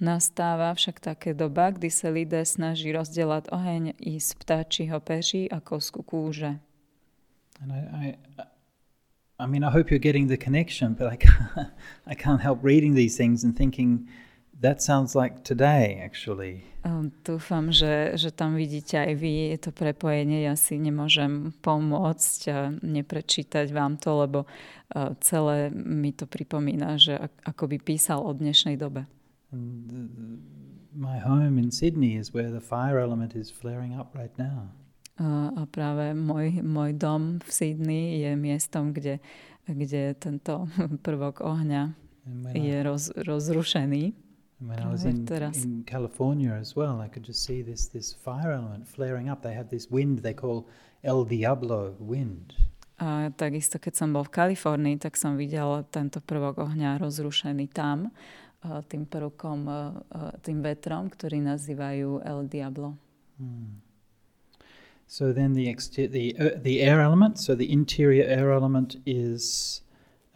[0.03, 5.63] Nastáva však také doba, kdy sa lidé snaží rozdelať oheň i z ptáčiho peří a
[5.63, 6.59] kosku kúže.
[7.63, 8.07] And I, I,
[9.39, 11.71] I mean, I hope you're getting the connection, but I can't,
[12.11, 14.11] I can't help reading these things and thinking,
[14.59, 16.67] that sounds like today, actually.
[16.83, 20.51] Um, dúfam, že, že tam vidíte aj vy to prepojenie.
[20.51, 27.23] Ja si nemôžem pomôcť a neprečítať vám to, lebo uh, celé mi to pripomína, že
[27.47, 29.07] ako by písal o dnešnej dobe.
[29.53, 30.09] The,
[30.97, 34.73] my home in Sydney is where the fire element is flaring up right now.
[35.21, 39.21] Uh, a práve môj, môj dom v Sydney je miestom, kde,
[39.69, 40.67] kde tento
[41.07, 41.93] prvok ohňa
[42.57, 44.17] je roz, rozrušený.
[44.63, 48.53] when I was in, in California as well, I could just see this, this fire
[48.53, 49.43] element flaring up.
[49.43, 50.69] They have this wind they call
[51.03, 52.55] El Diablo wind.
[53.03, 58.15] A takisto, keď som bol v Kalifornii, tak som videl tento prvok ohňa rozrušený tam
[58.63, 59.59] tým prvkom,
[60.43, 62.95] tým vetrom, ktorý nazývajú El Diablo.
[63.39, 63.83] Hmm.
[65.13, 65.69] So then the,
[66.09, 69.83] the, uh, the air element, so the interior air element is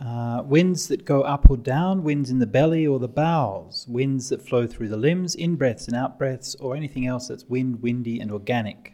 [0.00, 4.28] uh, winds that go up or down, winds in the belly or the bowels, winds
[4.28, 7.80] that flow through the limbs, in breaths and out breaths, or anything else that's wind,
[7.80, 8.92] windy and organic.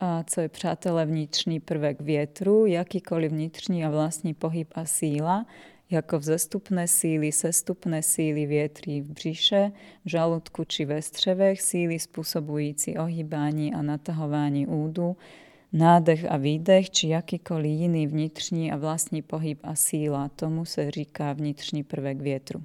[0.00, 5.46] A co je přátelé vnitřní prvek větru, jakýkoliv vnitřní a vlastní pohyb a síla,
[5.92, 9.72] ako vzestupné síly, sestupné síly vietrí v břiše,
[10.04, 15.16] v žalúdku či ve střevech, síly spôsobujúci ohýbání a natahování údu,
[15.72, 20.28] nádech a výdech, či jakýkoliv jiný vnitřní a vlastní pohyb a síla.
[20.28, 22.62] Tomu se říká vnitřní prvek větru.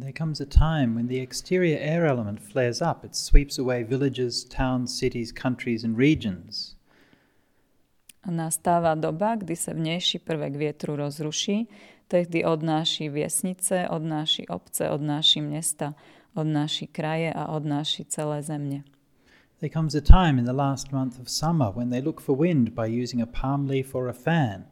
[0.00, 3.04] There comes a time when the exterior air element flares up.
[3.04, 6.76] It sweeps away villages, towns, cities, countries and regions.
[8.28, 11.64] Nastáva doba, kdy sa vnejší prvek vietru rozruší,
[12.08, 15.94] Tehdy odnáši viesnice, odnáši obce, odnáši mesta,
[16.34, 18.84] odnáši kraje a odnáši celé zemne.
[19.60, 22.74] There comes a time in the last month of summer when they look for wind
[22.74, 24.64] by using a palm leaf or a fan,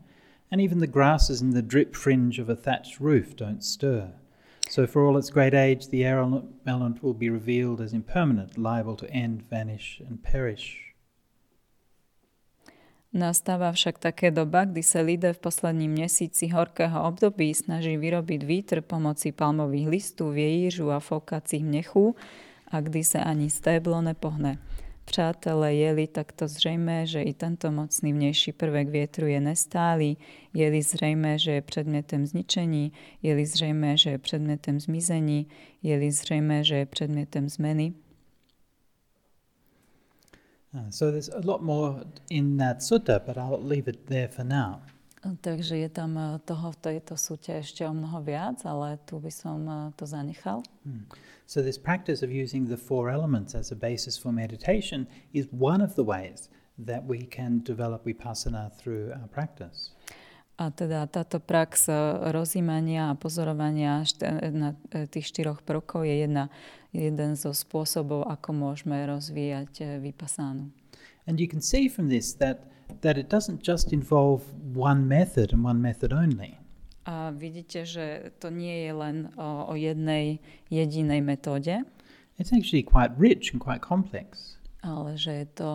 [0.51, 4.13] and even the grasses in the drip fringe of a thatched roof don't stir.
[4.69, 6.21] So, for all its great age, the air
[6.67, 10.86] element will be revealed as impermanent, liable to end, vanish, and perish.
[13.17, 18.85] Nastáva však také doba, kdy sa lidé v posledním mesíci horkého období snaží vyrobiť vítr
[18.85, 22.13] pomocí palmových listů, viejížu a fokacích mnechů
[22.69, 24.61] a kdy sa ani stéblo nepohne.
[25.09, 30.17] Přátelé, je-li takto zřejmé, že i tento mocný vnejší prvek vietru je nestály,
[30.55, 32.93] je-li zřejmé, že je predmetem zničení,
[33.23, 35.47] je-li zřejmé, že je predmetem zmizení,
[35.83, 37.93] je-li zřejmé, že je predmetem zmeny,
[40.91, 44.81] so there's a lot more in that sutta, but I'll leave it there for now.
[45.41, 49.33] Takže je tam uh, toho v tejto sute ešte o mnoho viac, ale tu by
[49.35, 50.63] som uh, to zanechal.
[50.87, 51.11] Hmm.
[51.47, 55.83] So this practice of using the four elements as a basis for meditation is one
[55.83, 56.47] of the ways
[56.79, 59.95] that we can develop vipassana through our practice.
[60.57, 61.85] A teda táto prax
[62.33, 64.01] rozímania a pozorovania
[64.57, 66.49] na e, tých štyroch prvkov je jedna,
[66.97, 70.73] jeden zo spôsobov, ako môžeme rozvíjať e, vypasánu.
[71.29, 72.73] And you can see from this that,
[73.03, 74.43] that it doesn't just involve
[74.73, 76.57] one method and one method only.
[77.07, 81.87] A vidíte, že to nie je len o, o jednej jedinej metóde.
[82.39, 84.59] It's actually quite rich and quite complex.
[84.83, 85.71] Ale že je to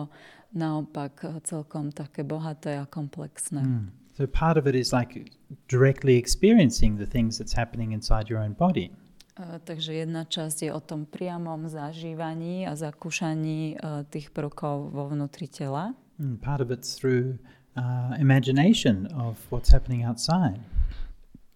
[0.52, 3.64] naopak celkom také bohaté a komplexné.
[3.64, 3.88] Mm.
[4.12, 5.32] So part of it is like
[5.68, 8.92] directly experiencing the things that's happening inside your own body.
[9.32, 15.08] Uh, takže jedna časť je o tom priamom zažívaní a zakúšaní uh, tých prvkov vo
[15.08, 15.96] vnútri tela.
[16.20, 17.40] Mm, part of it's through
[17.72, 20.60] uh, imagination of what's happening outside.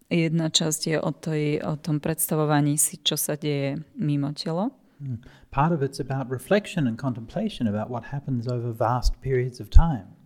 [0.09, 4.73] Jedna časť je o, toj, o tom predstavovaní si, čo sa deje mimo telo.
[4.97, 5.21] Mm.
[5.53, 10.17] Part of it's about reflection and contemplation about what happens over vast periods of time.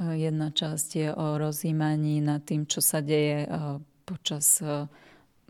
[0.00, 3.44] Jedna časť je o rozímaní nad tým, čo sa deje
[4.08, 4.64] počas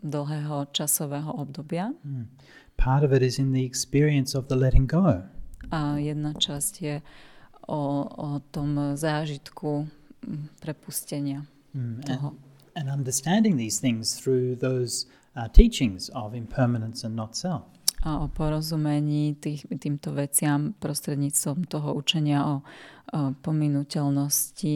[0.03, 1.93] dlhého časového obdobia.
[2.03, 2.27] Hmm.
[2.75, 5.21] Part of it is in the experience of the letting go.
[5.71, 6.95] A jedna časť je
[7.69, 9.87] o, o tom zážitku
[10.59, 12.33] prepustenia mm, toho.
[12.73, 15.05] And, and understanding these things through those
[15.37, 17.71] uh, teachings of impermanence and not self
[18.01, 22.55] a o porozumení tých, týmto veciam prostredníctvom toho učenia o,
[23.13, 24.75] o pominuteľnosti,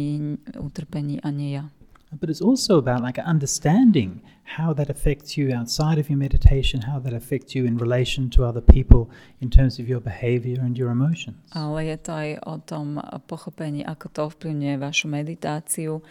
[0.61, 1.65] utrpení a nie ja.
[2.13, 6.99] But it's also about like understanding how that affects you outside of your meditation, how
[6.99, 9.09] that affects you in relation to other people
[9.41, 11.35] in terms of your behavior and your emotions.
[11.51, 16.05] Ale je to aj o tom pochopení, ako to ovplyvňuje vašu meditáciu,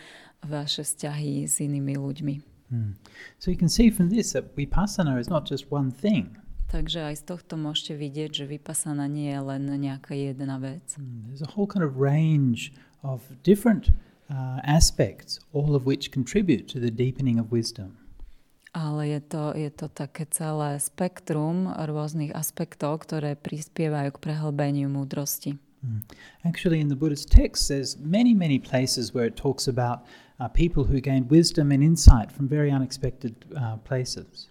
[0.45, 2.35] vaše vzťahy s inými ľuďmi.
[2.75, 2.99] Mm.
[3.39, 6.37] So you can see from this that vipassana is not just one thing.
[6.75, 10.99] Takže aj z tohto môžete vidieť, že vipassana nie je len nejaká jedna vec.
[10.99, 11.31] Mm.
[11.31, 12.75] There's a whole kind of range
[13.07, 13.95] of different
[14.31, 17.97] uh, aspects, all of which contribute to the deepening of wisdom.
[18.75, 25.55] Ale je to, je to také celé spektrum rôznych aspektov, ktoré prispievajú k prehlbeniu múdrosti.
[25.85, 26.03] Mm.
[26.43, 30.03] Actually, in the Buddhist text, there's many, many places where it talks about
[30.41, 34.49] uh, people who gained wisdom and insight from very unexpected uh, places.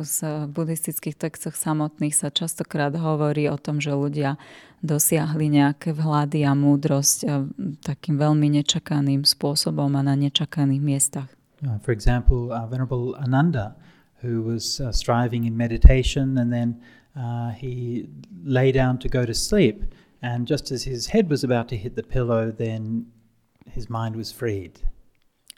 [0.00, 0.18] V
[0.50, 4.40] buddhistických textoch samotných sa častokrát hovorí o tom, že ľudia
[4.84, 7.18] dosiahli nejaké vhľady a múdrosť
[7.80, 11.28] takým veľmi nečakaným spôsobom a na nečakaných miestach.
[11.64, 13.74] Uh, for example, uh, Venerable Ananda,
[14.20, 16.80] who was uh, striving in meditation and then
[17.16, 18.08] uh, he
[18.44, 19.84] lay down to go to sleep
[20.20, 23.06] and just as his head was about to hit the pillow, then
[23.70, 24.80] his mind was freed.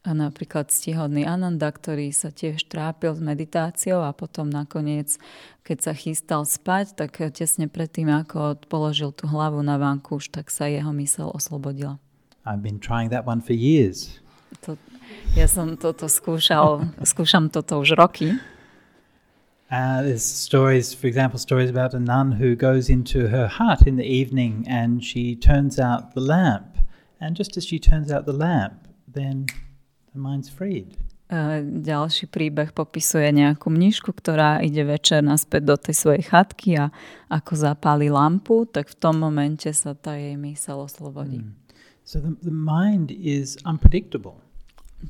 [0.06, 5.18] A napríklad stihodný Ananda, ktorý sa tiež trápil s meditáciou a potom nakoniec,
[5.66, 10.70] keď sa chystal spať, tak tesne predtým, ako položil tú hlavu na vankúš, tak sa
[10.70, 11.98] jeho mysel oslobodila.
[12.46, 14.22] I've been trying that one for years.
[14.62, 14.78] To,
[15.34, 18.38] ja som toto skúšal, skúšam toto už roky.
[19.66, 23.98] Uh, there's stories, for example, stories about a nun who goes into her hut in
[23.98, 26.78] the evening and she turns out the lamp.
[27.18, 29.50] And just as she turns out the lamp, then
[30.16, 30.96] The mind's freed.
[31.28, 36.88] Uh, ďalší príbeh popisuje nejakú mnišku, ktorá ide večer naspäť do tej svojej chatky a
[37.28, 41.44] ako zapáli lampu, tak v tom momente sa tá jej mysel oslobodí.
[41.44, 41.52] Mm.
[42.08, 44.40] So the, the mind is unpredictable.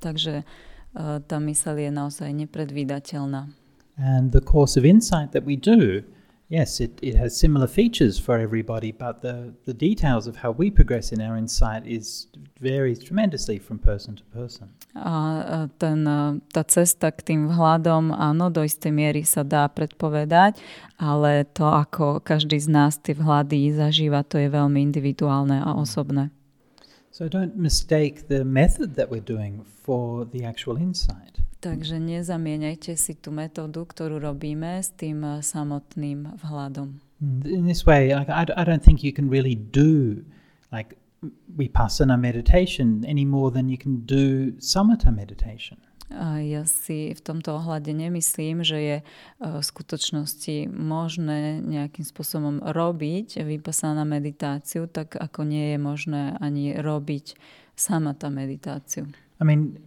[0.02, 3.52] Takže uh, tá mysel je naozaj nepredvídateľná.
[3.94, 6.02] And the course of insight that we do
[6.48, 10.70] Yes, it, it has similar features for everybody, but the, the details of how we
[10.70, 12.28] progress in our insight is
[12.60, 14.70] varies tremendously from person to person.
[14.94, 16.06] A ten,
[16.54, 20.62] tá cesta k tým vhľadom, áno, do istej miery sa dá predpovedať,
[21.02, 26.30] ale to, ako každý z nás tie vhľady zažíva, to je veľmi individuálne a osobné.
[27.10, 31.42] So don't mistake the method that we're doing for the actual insight.
[31.66, 37.02] Takže nezamieňajte si tú metódu, ktorú robíme s tým eh, samotným vhľadom.
[37.18, 40.22] Mm, in this way, like, I, I don't think you can really do
[40.70, 40.94] like
[41.58, 45.82] vipassana meditation any more than you can do samatha meditation.
[46.06, 52.62] A ja si v tomto ohľade nemyslím, že je uh, v skutočnosti možné nejakým spôsobom
[52.62, 57.34] robiť vypasaná meditáciu, tak ako nie je možné ani robiť
[57.74, 59.10] samata meditáciu.
[59.42, 59.82] I mean,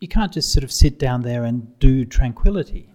[0.00, 2.88] you can't just sort of sit down there and do tranquility.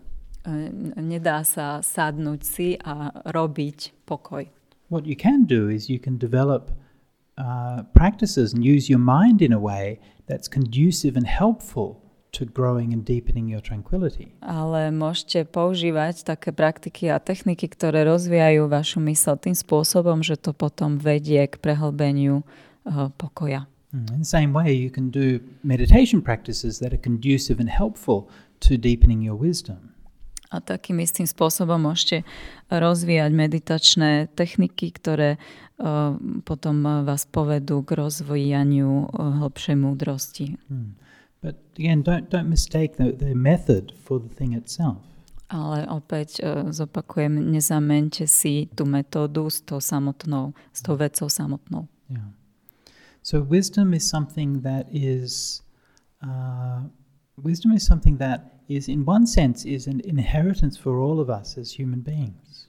[0.97, 4.49] Nedá sa sadnúť si a robiť pokoj.
[4.89, 6.74] What you can do is you can develop
[7.38, 12.91] uh, practices and use your mind in a way that's conducive and helpful to growing
[12.91, 14.34] and deepening your tranquility.
[14.41, 20.56] Ale môžete používať také praktiky a techniky, ktoré rozvíjajú vašu mysl tým spôsobom, že to
[20.56, 23.70] potom vedie k prehlbeniu uh, pokoja.
[23.93, 28.29] Mm, in the same way, you can do meditation practices that are conducive and helpful
[28.61, 29.91] to deepening your wisdom.
[30.51, 32.27] A takým istým spôsobom môžete
[32.67, 35.39] rozvíjať meditačné techniky, ktoré
[35.79, 40.59] uh, potom vás povedú k rozvíjaniu uh, hlbšej múdrosti.
[40.67, 40.99] Mm.
[41.39, 44.99] But again, don't, don't mistake the, the method for the thing itself.
[45.47, 51.87] Ale opäť uh, zopakujem, nezamente si tú metódu s tou samotnou, s tou vecou samotnou.
[52.11, 52.27] Yeah.
[53.22, 55.61] So wisdom is something that is
[56.22, 56.82] uh,
[57.38, 61.57] wisdom is something that is, in one sense, is an inheritance for all of us
[61.57, 62.67] as human beings.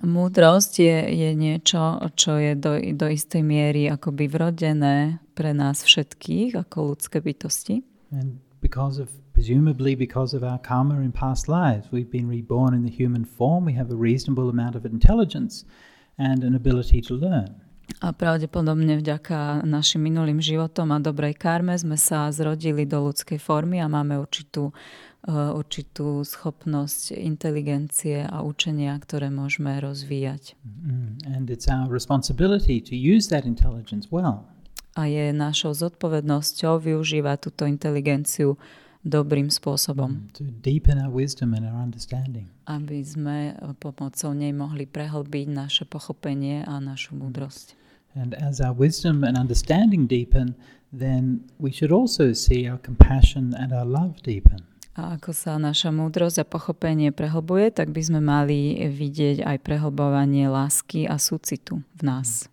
[0.00, 6.56] Múdrosť je, je niečo, čo je do, do istej miery akoby vrodené pre nás všetkých
[6.64, 7.84] ako ľudské bytosti.
[8.08, 12.88] And because of presumably because of our karma in past lives, we've been reborn in
[12.88, 13.68] the human form.
[13.68, 15.68] We have a reasonable amount of intelligence
[16.16, 17.60] and an ability to learn.
[18.00, 23.82] A pravdepodobne vďaka našim minulým životom a dobrej karme sme sa zrodili do ľudskej formy
[23.82, 30.56] a máme určitú, uh, určitú schopnosť inteligencie a učenia, ktoré môžeme rozvíjať.
[30.64, 31.36] Mm-hmm.
[31.36, 34.48] And it's our responsibility to use that intelligence well.
[34.92, 38.60] A je našou zodpovednosťou využívať túto inteligenciu
[39.02, 40.10] dobrým spôsobom.
[40.14, 42.46] Mm, to deepen our wisdom and our understanding.
[42.70, 47.81] Aby sme pomocou nej mohli prehlbiť naše pochopenie a našu múdrosť.
[48.14, 50.54] And as our wisdom and understanding deepen,
[50.92, 54.68] then we should also see our compassion and our love deepen.
[54.92, 60.52] A ako sa naša múdrosť a pochopenie prehlbuje, tak by sme mali vidieť aj prehlbovanie
[60.52, 62.44] lásky a súcitu v nás.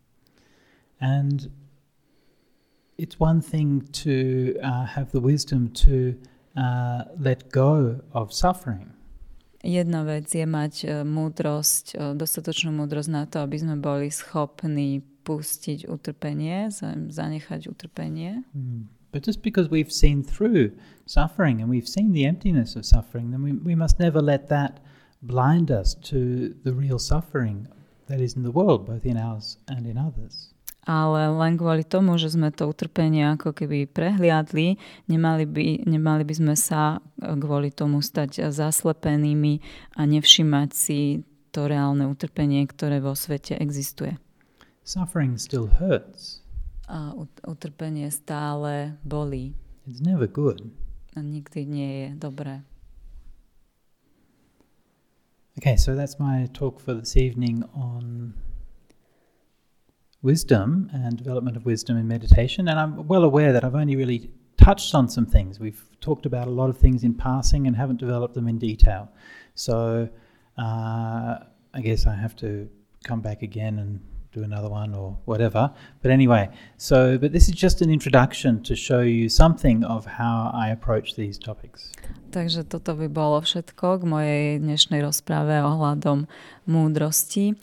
[1.04, 1.52] And
[2.96, 6.16] it's one thing to uh, have the wisdom to
[6.56, 8.96] uh, let go of suffering.
[9.60, 15.04] Jedna vec je mať uh, múdrosť, uh, dostatočnú múdrosť na to, aby sme boli schopní
[15.30, 16.74] pustiť utrpenie,
[17.14, 18.42] zanechať utrpenie.
[18.58, 18.90] Mm.
[19.14, 20.74] But just because we've seen through
[21.06, 24.82] suffering and we've seen the emptiness of suffering, then we, we must never let that
[25.22, 27.70] blind us to the real suffering
[28.10, 30.54] that is in the world, both in ours and in others.
[30.90, 36.34] Ale len kvôli tomu, že sme to utrpenie ako keby prehliadli, nemali by, nemali by
[36.34, 39.62] sme sa kvôli tomu stať zaslepenými
[39.94, 41.22] a nevšimať si
[41.54, 44.18] to reálne utrpenie, ktoré vo svete existuje.
[44.90, 46.42] Suffering still hurts.
[46.88, 47.14] A
[47.48, 49.54] utrpenie stále bolí.
[49.86, 50.72] It's never good.
[51.16, 52.64] A nikdy nie je dobré.
[55.60, 58.34] Okay, so that's my talk for this evening on
[60.24, 62.68] wisdom and development of wisdom in meditation.
[62.68, 65.60] And I'm well aware that I've only really touched on some things.
[65.60, 69.08] We've talked about a lot of things in passing and haven't developed them in detail.
[69.54, 70.10] So
[70.58, 72.68] uh, I guess I have to
[73.04, 74.00] come back again and
[74.32, 75.72] do another one or whatever.
[76.02, 80.52] But anyway, so but this is just an introduction to show you something of how
[80.54, 81.90] I approach these topics.
[82.30, 86.30] Takže toto by bolo všetko k mojej dnešnej rozprave ohľadom
[86.70, 87.58] múdrosti.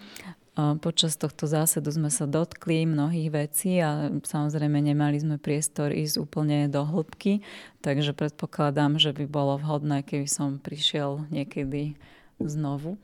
[0.56, 6.66] Počas tohto zásadu sme sa dotkli mnohých vecí a samozrejme nemali sme priestor ísť úplne
[6.72, 7.44] do hĺbky,
[7.84, 12.00] takže predpokladám, že by bolo vhodné, keby som prišiel niekedy
[12.40, 12.96] znovu.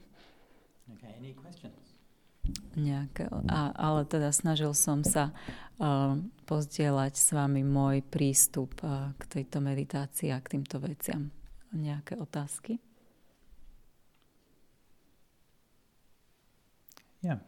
[2.72, 2.88] Questions?
[2.88, 5.30] nejaké, a, ale teda snažil som sa
[5.76, 6.16] uh,
[6.48, 11.28] pozdieľať s vami môj prístup uh, k tejto meditácii a k týmto veciam.
[11.72, 12.80] Nejaké otázky?
[17.22, 17.38] Yeah,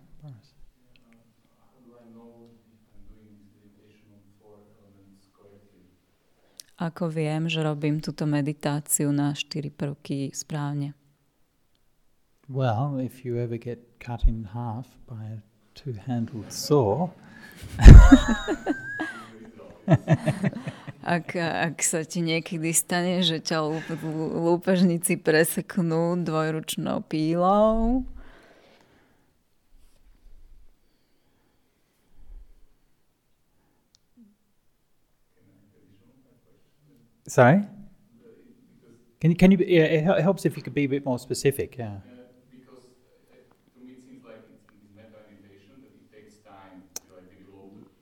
[6.75, 10.99] Ako viem, že robím túto meditáciu na štyri prvky správne?
[12.49, 15.39] Well, if you ever get cut in half by a
[15.75, 17.09] two-handled saw.
[21.01, 23.65] ak, ak sa ti niekedy stane, že ťa
[24.45, 28.05] lúpežníci preseknú dvojručnou pílou,
[37.25, 37.65] Sorry?
[39.19, 41.79] Can you, can you, yeah, it helps if you could be a bit more specific,
[41.79, 42.05] yeah.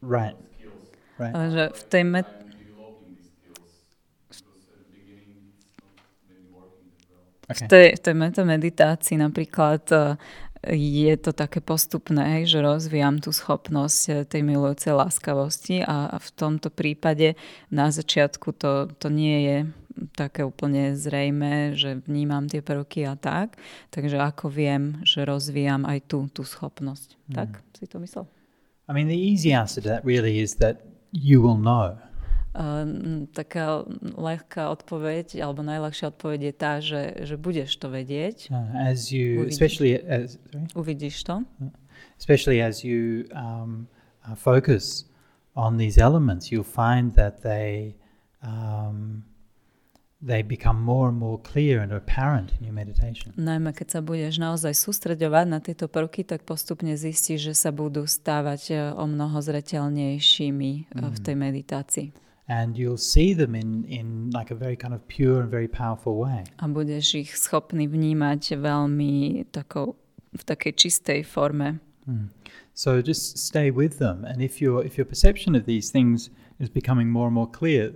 [0.02, 0.36] Right.
[1.16, 1.34] right.
[1.34, 2.42] Že v tej met-
[7.52, 7.66] Okay.
[7.66, 10.16] V, tej, v tej metameditácii napríklad e,
[10.72, 16.72] je to také postupné, že rozvíjam tú schopnosť e, tej milujúcej láskavosti a v tomto
[16.72, 17.36] prípade
[17.68, 19.58] na začiatku to, to nie je
[20.16, 23.60] také úplne zrejme, že vnímam tie prvky a tak.
[23.92, 27.20] Takže ako viem, že rozvíjam aj tú, tú schopnosť.
[27.28, 27.34] Mm.
[27.36, 28.24] Tak si to myslel?
[28.92, 31.96] I mean, the easy answer to that really is that you will know.
[32.52, 38.52] Uh, taká ľahká odpoveď, alebo najľahšia odpoveď je tá, že, že budeš to vedieť.
[38.52, 39.56] Uh, as you, Uvidíš.
[39.56, 40.68] especially as, sorry?
[40.76, 41.40] Uvidíš to.
[41.40, 41.72] Uh,
[42.20, 43.88] especially as you um,
[44.28, 45.08] uh, focus
[45.56, 47.96] on these elements, you'll find that they
[48.44, 49.24] um,
[50.22, 53.34] they become more and more clear and apparent in your meditation.
[53.34, 58.06] Najmä keď sa budeš naozaj sústreďovať na tieto prvky, tak postupne zistíš, že sa budú
[58.06, 61.10] stávať e, o mnoho zreteľnejšími mm.
[61.10, 62.08] v tej meditácii.
[62.46, 66.14] And you'll see them in, in like a very kind of pure and very powerful
[66.22, 66.46] way.
[66.62, 69.98] A budeš ich schopný vnímať veľmi takou,
[70.30, 71.82] v takej čistej forme.
[72.06, 72.30] Mm.
[72.74, 76.70] So just stay with them and if your if your perception of these things is
[76.70, 77.92] becoming more and more clear,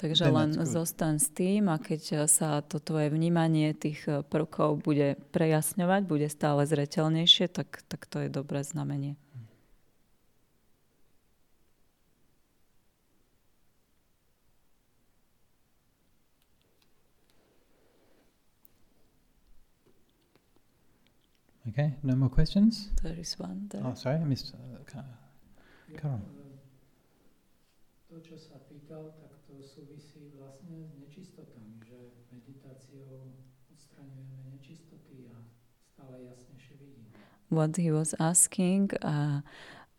[0.00, 5.20] Takže len zostan s tým a keď sa to tvoje vnímanie tých eh, prvkov bude
[5.36, 9.20] prejasňovať, bude stále zretelnejšie, tak, tak to je dobré znamenie.
[21.68, 22.88] Okay, no more questions?
[23.04, 23.84] There is one there.
[23.84, 24.56] Oh, sorry, I missed.
[24.56, 24.80] Uh,
[25.94, 26.18] Carol.
[28.08, 29.29] To, čo sa pýtal, tak
[29.62, 31.98] súvisí vlastne s nečistotami, že
[32.32, 33.32] meditáciou
[33.70, 35.36] odstraňujeme nečistoty a
[35.94, 37.08] stále jasnejšie vidíme.
[37.50, 39.42] What he was asking, uh,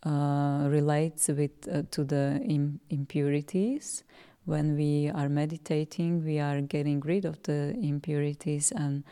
[0.03, 4.03] uh, relates with uh, to the Im- impurities.
[4.45, 9.03] When we are meditating, we are getting rid of the impurities, and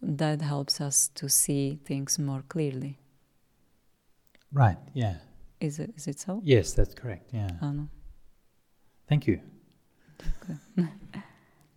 [0.00, 2.98] that helps us to see things more clearly.
[4.52, 4.78] Right.
[4.94, 5.16] Yeah.
[5.60, 6.40] Is it, is it so?
[6.44, 7.34] Yes, that's correct.
[7.34, 7.50] Yeah.
[7.60, 7.88] Áno.
[9.08, 9.40] Thank you.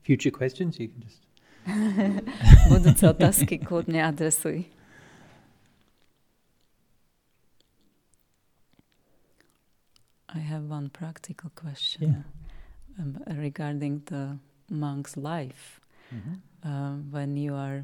[0.04, 1.22] Future questions, you can just.
[2.70, 4.66] Budúce otázky kľudne adresuj.
[10.34, 12.24] I have one practical question
[12.98, 14.40] um, regarding the
[14.72, 15.80] monk's life.
[16.10, 16.42] Mhm.
[16.64, 17.84] Uh, when you are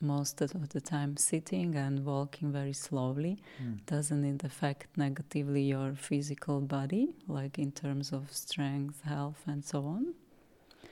[0.00, 3.80] most of the time sitting and walking very slowly, Mm.
[3.86, 9.84] doesn't it affect negatively your physical body, like in terms of strength, health, and so
[9.86, 10.12] on?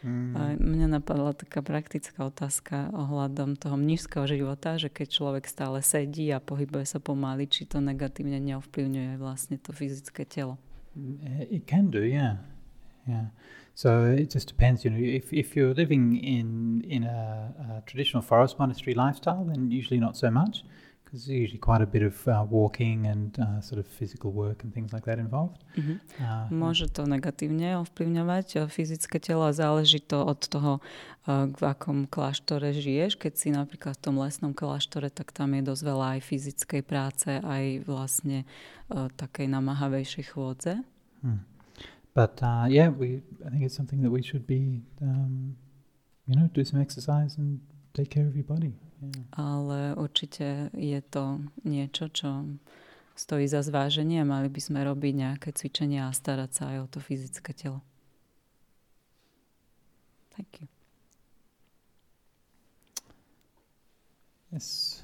[0.04, 0.36] Mm.
[0.36, 6.28] A mňa napadla taká praktická otázka ohľadom toho mnížského života, že keď človek stále sedí
[6.28, 10.60] a pohybuje sa pomaly, či to negatívne neovplyvňuje vlastne to fyzické telo.
[11.48, 12.44] It can do, yeah,
[13.08, 13.32] yeah.
[13.74, 15.02] So it just depends, you know.
[15.02, 20.16] If if you're living in in a, a traditional forest monastery lifestyle, then usually not
[20.16, 20.62] so much,
[21.14, 24.62] because there's usually quite a bit of uh, walking and uh, sort of physical work
[24.62, 25.58] and things like that involved.
[25.74, 26.00] Mhm.
[26.18, 30.78] Uh, Môže to negatívne ovplyvňovať eh, fyzické telo a záleží to od toho,
[31.26, 33.18] eh, v akom kláštore žiješ.
[33.18, 37.30] Keď si napríklad v tom lesnom kláštore, tak tam je dosť veľa aj fyzickej práce,
[37.30, 40.82] aj vlastne eh, takej namáhavejšej chôdze.
[41.26, 41.53] hmm.
[42.14, 45.56] But uh, yeah, we I think it's something that we should be, um,
[46.26, 47.58] you know, do some exercise and
[47.92, 48.78] take care of your body.
[49.02, 49.26] Yeah.
[49.34, 52.54] Ale určite je to niečo, čo
[53.18, 56.86] stojí za zváženie a mali by sme robiť nejaké cvičenia a starať sa aj o
[56.86, 57.82] to fyzické telo.
[60.38, 60.66] Thank you.
[64.54, 65.02] Yes.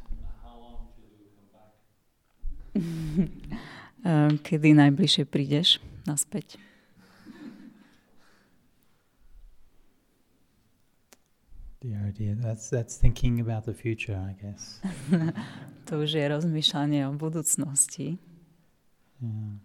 [4.06, 6.69] Eh, Kedy najbližšie prídeš naspäť?
[11.80, 14.80] Dear, dear, that's that's thinking about the future, I guess.
[15.88, 18.20] To už je rozmýšľanie o budúcnosti.
[19.18, 19.58] Yeah.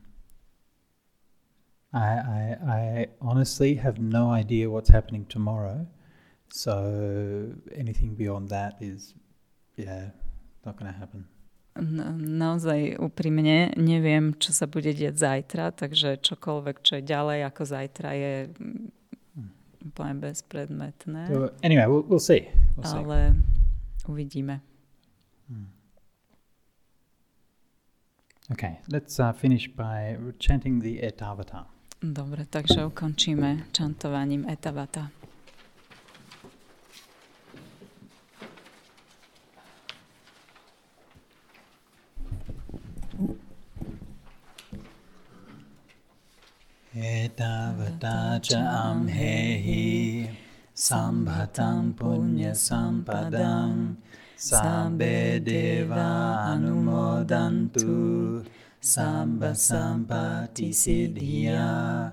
[1.94, 2.82] I, I I
[3.22, 5.86] honestly have no idea what's happening tomorrow,
[6.50, 6.74] so
[7.76, 9.14] anything beyond that is,
[9.78, 10.16] yeah,
[10.66, 11.28] not going to happen.
[11.76, 17.62] Na, naozaj úprimne neviem, čo sa bude diať zajtra, takže čokoľvek, čo je ďalej ako
[17.68, 18.34] zajtra je
[19.86, 22.50] úplne bezpredmetné, So anyway, we'll, we'll see.
[22.78, 22.98] We'll see.
[22.98, 23.36] ale
[24.08, 24.62] uvidíme.
[28.52, 31.66] Okay, let's uh, finish by chanting the Etavata.
[32.04, 35.10] Dobre, takže ukončíme čantovaním etavata.
[46.98, 50.28] एतावता च अम्हेहि
[50.76, 53.96] सम्भतं पुण्यसम्पदां।
[54.38, 58.44] साम्बे देवा अनुमोदन्तु।
[58.84, 62.12] सम्बसम्पति सिद्धिया।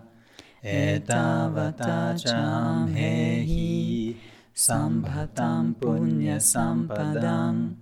[0.64, 4.14] एतावता च अम्हेहि
[4.56, 7.72] सम्भतं पुण्यसम्पदां।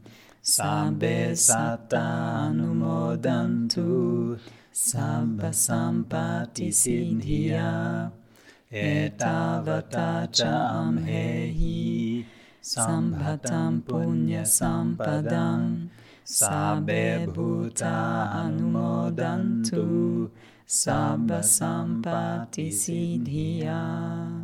[0.44, 1.34] साम्बे
[4.72, 8.12] Samba siddhiya, Siddhya
[8.72, 12.24] Etavata Cham Hehi
[12.62, 15.88] Sambhatam Punya Sampadam
[16.24, 20.30] Sabe Bhuta Anumodantu.
[20.66, 24.39] Sampa Sampati Siddhya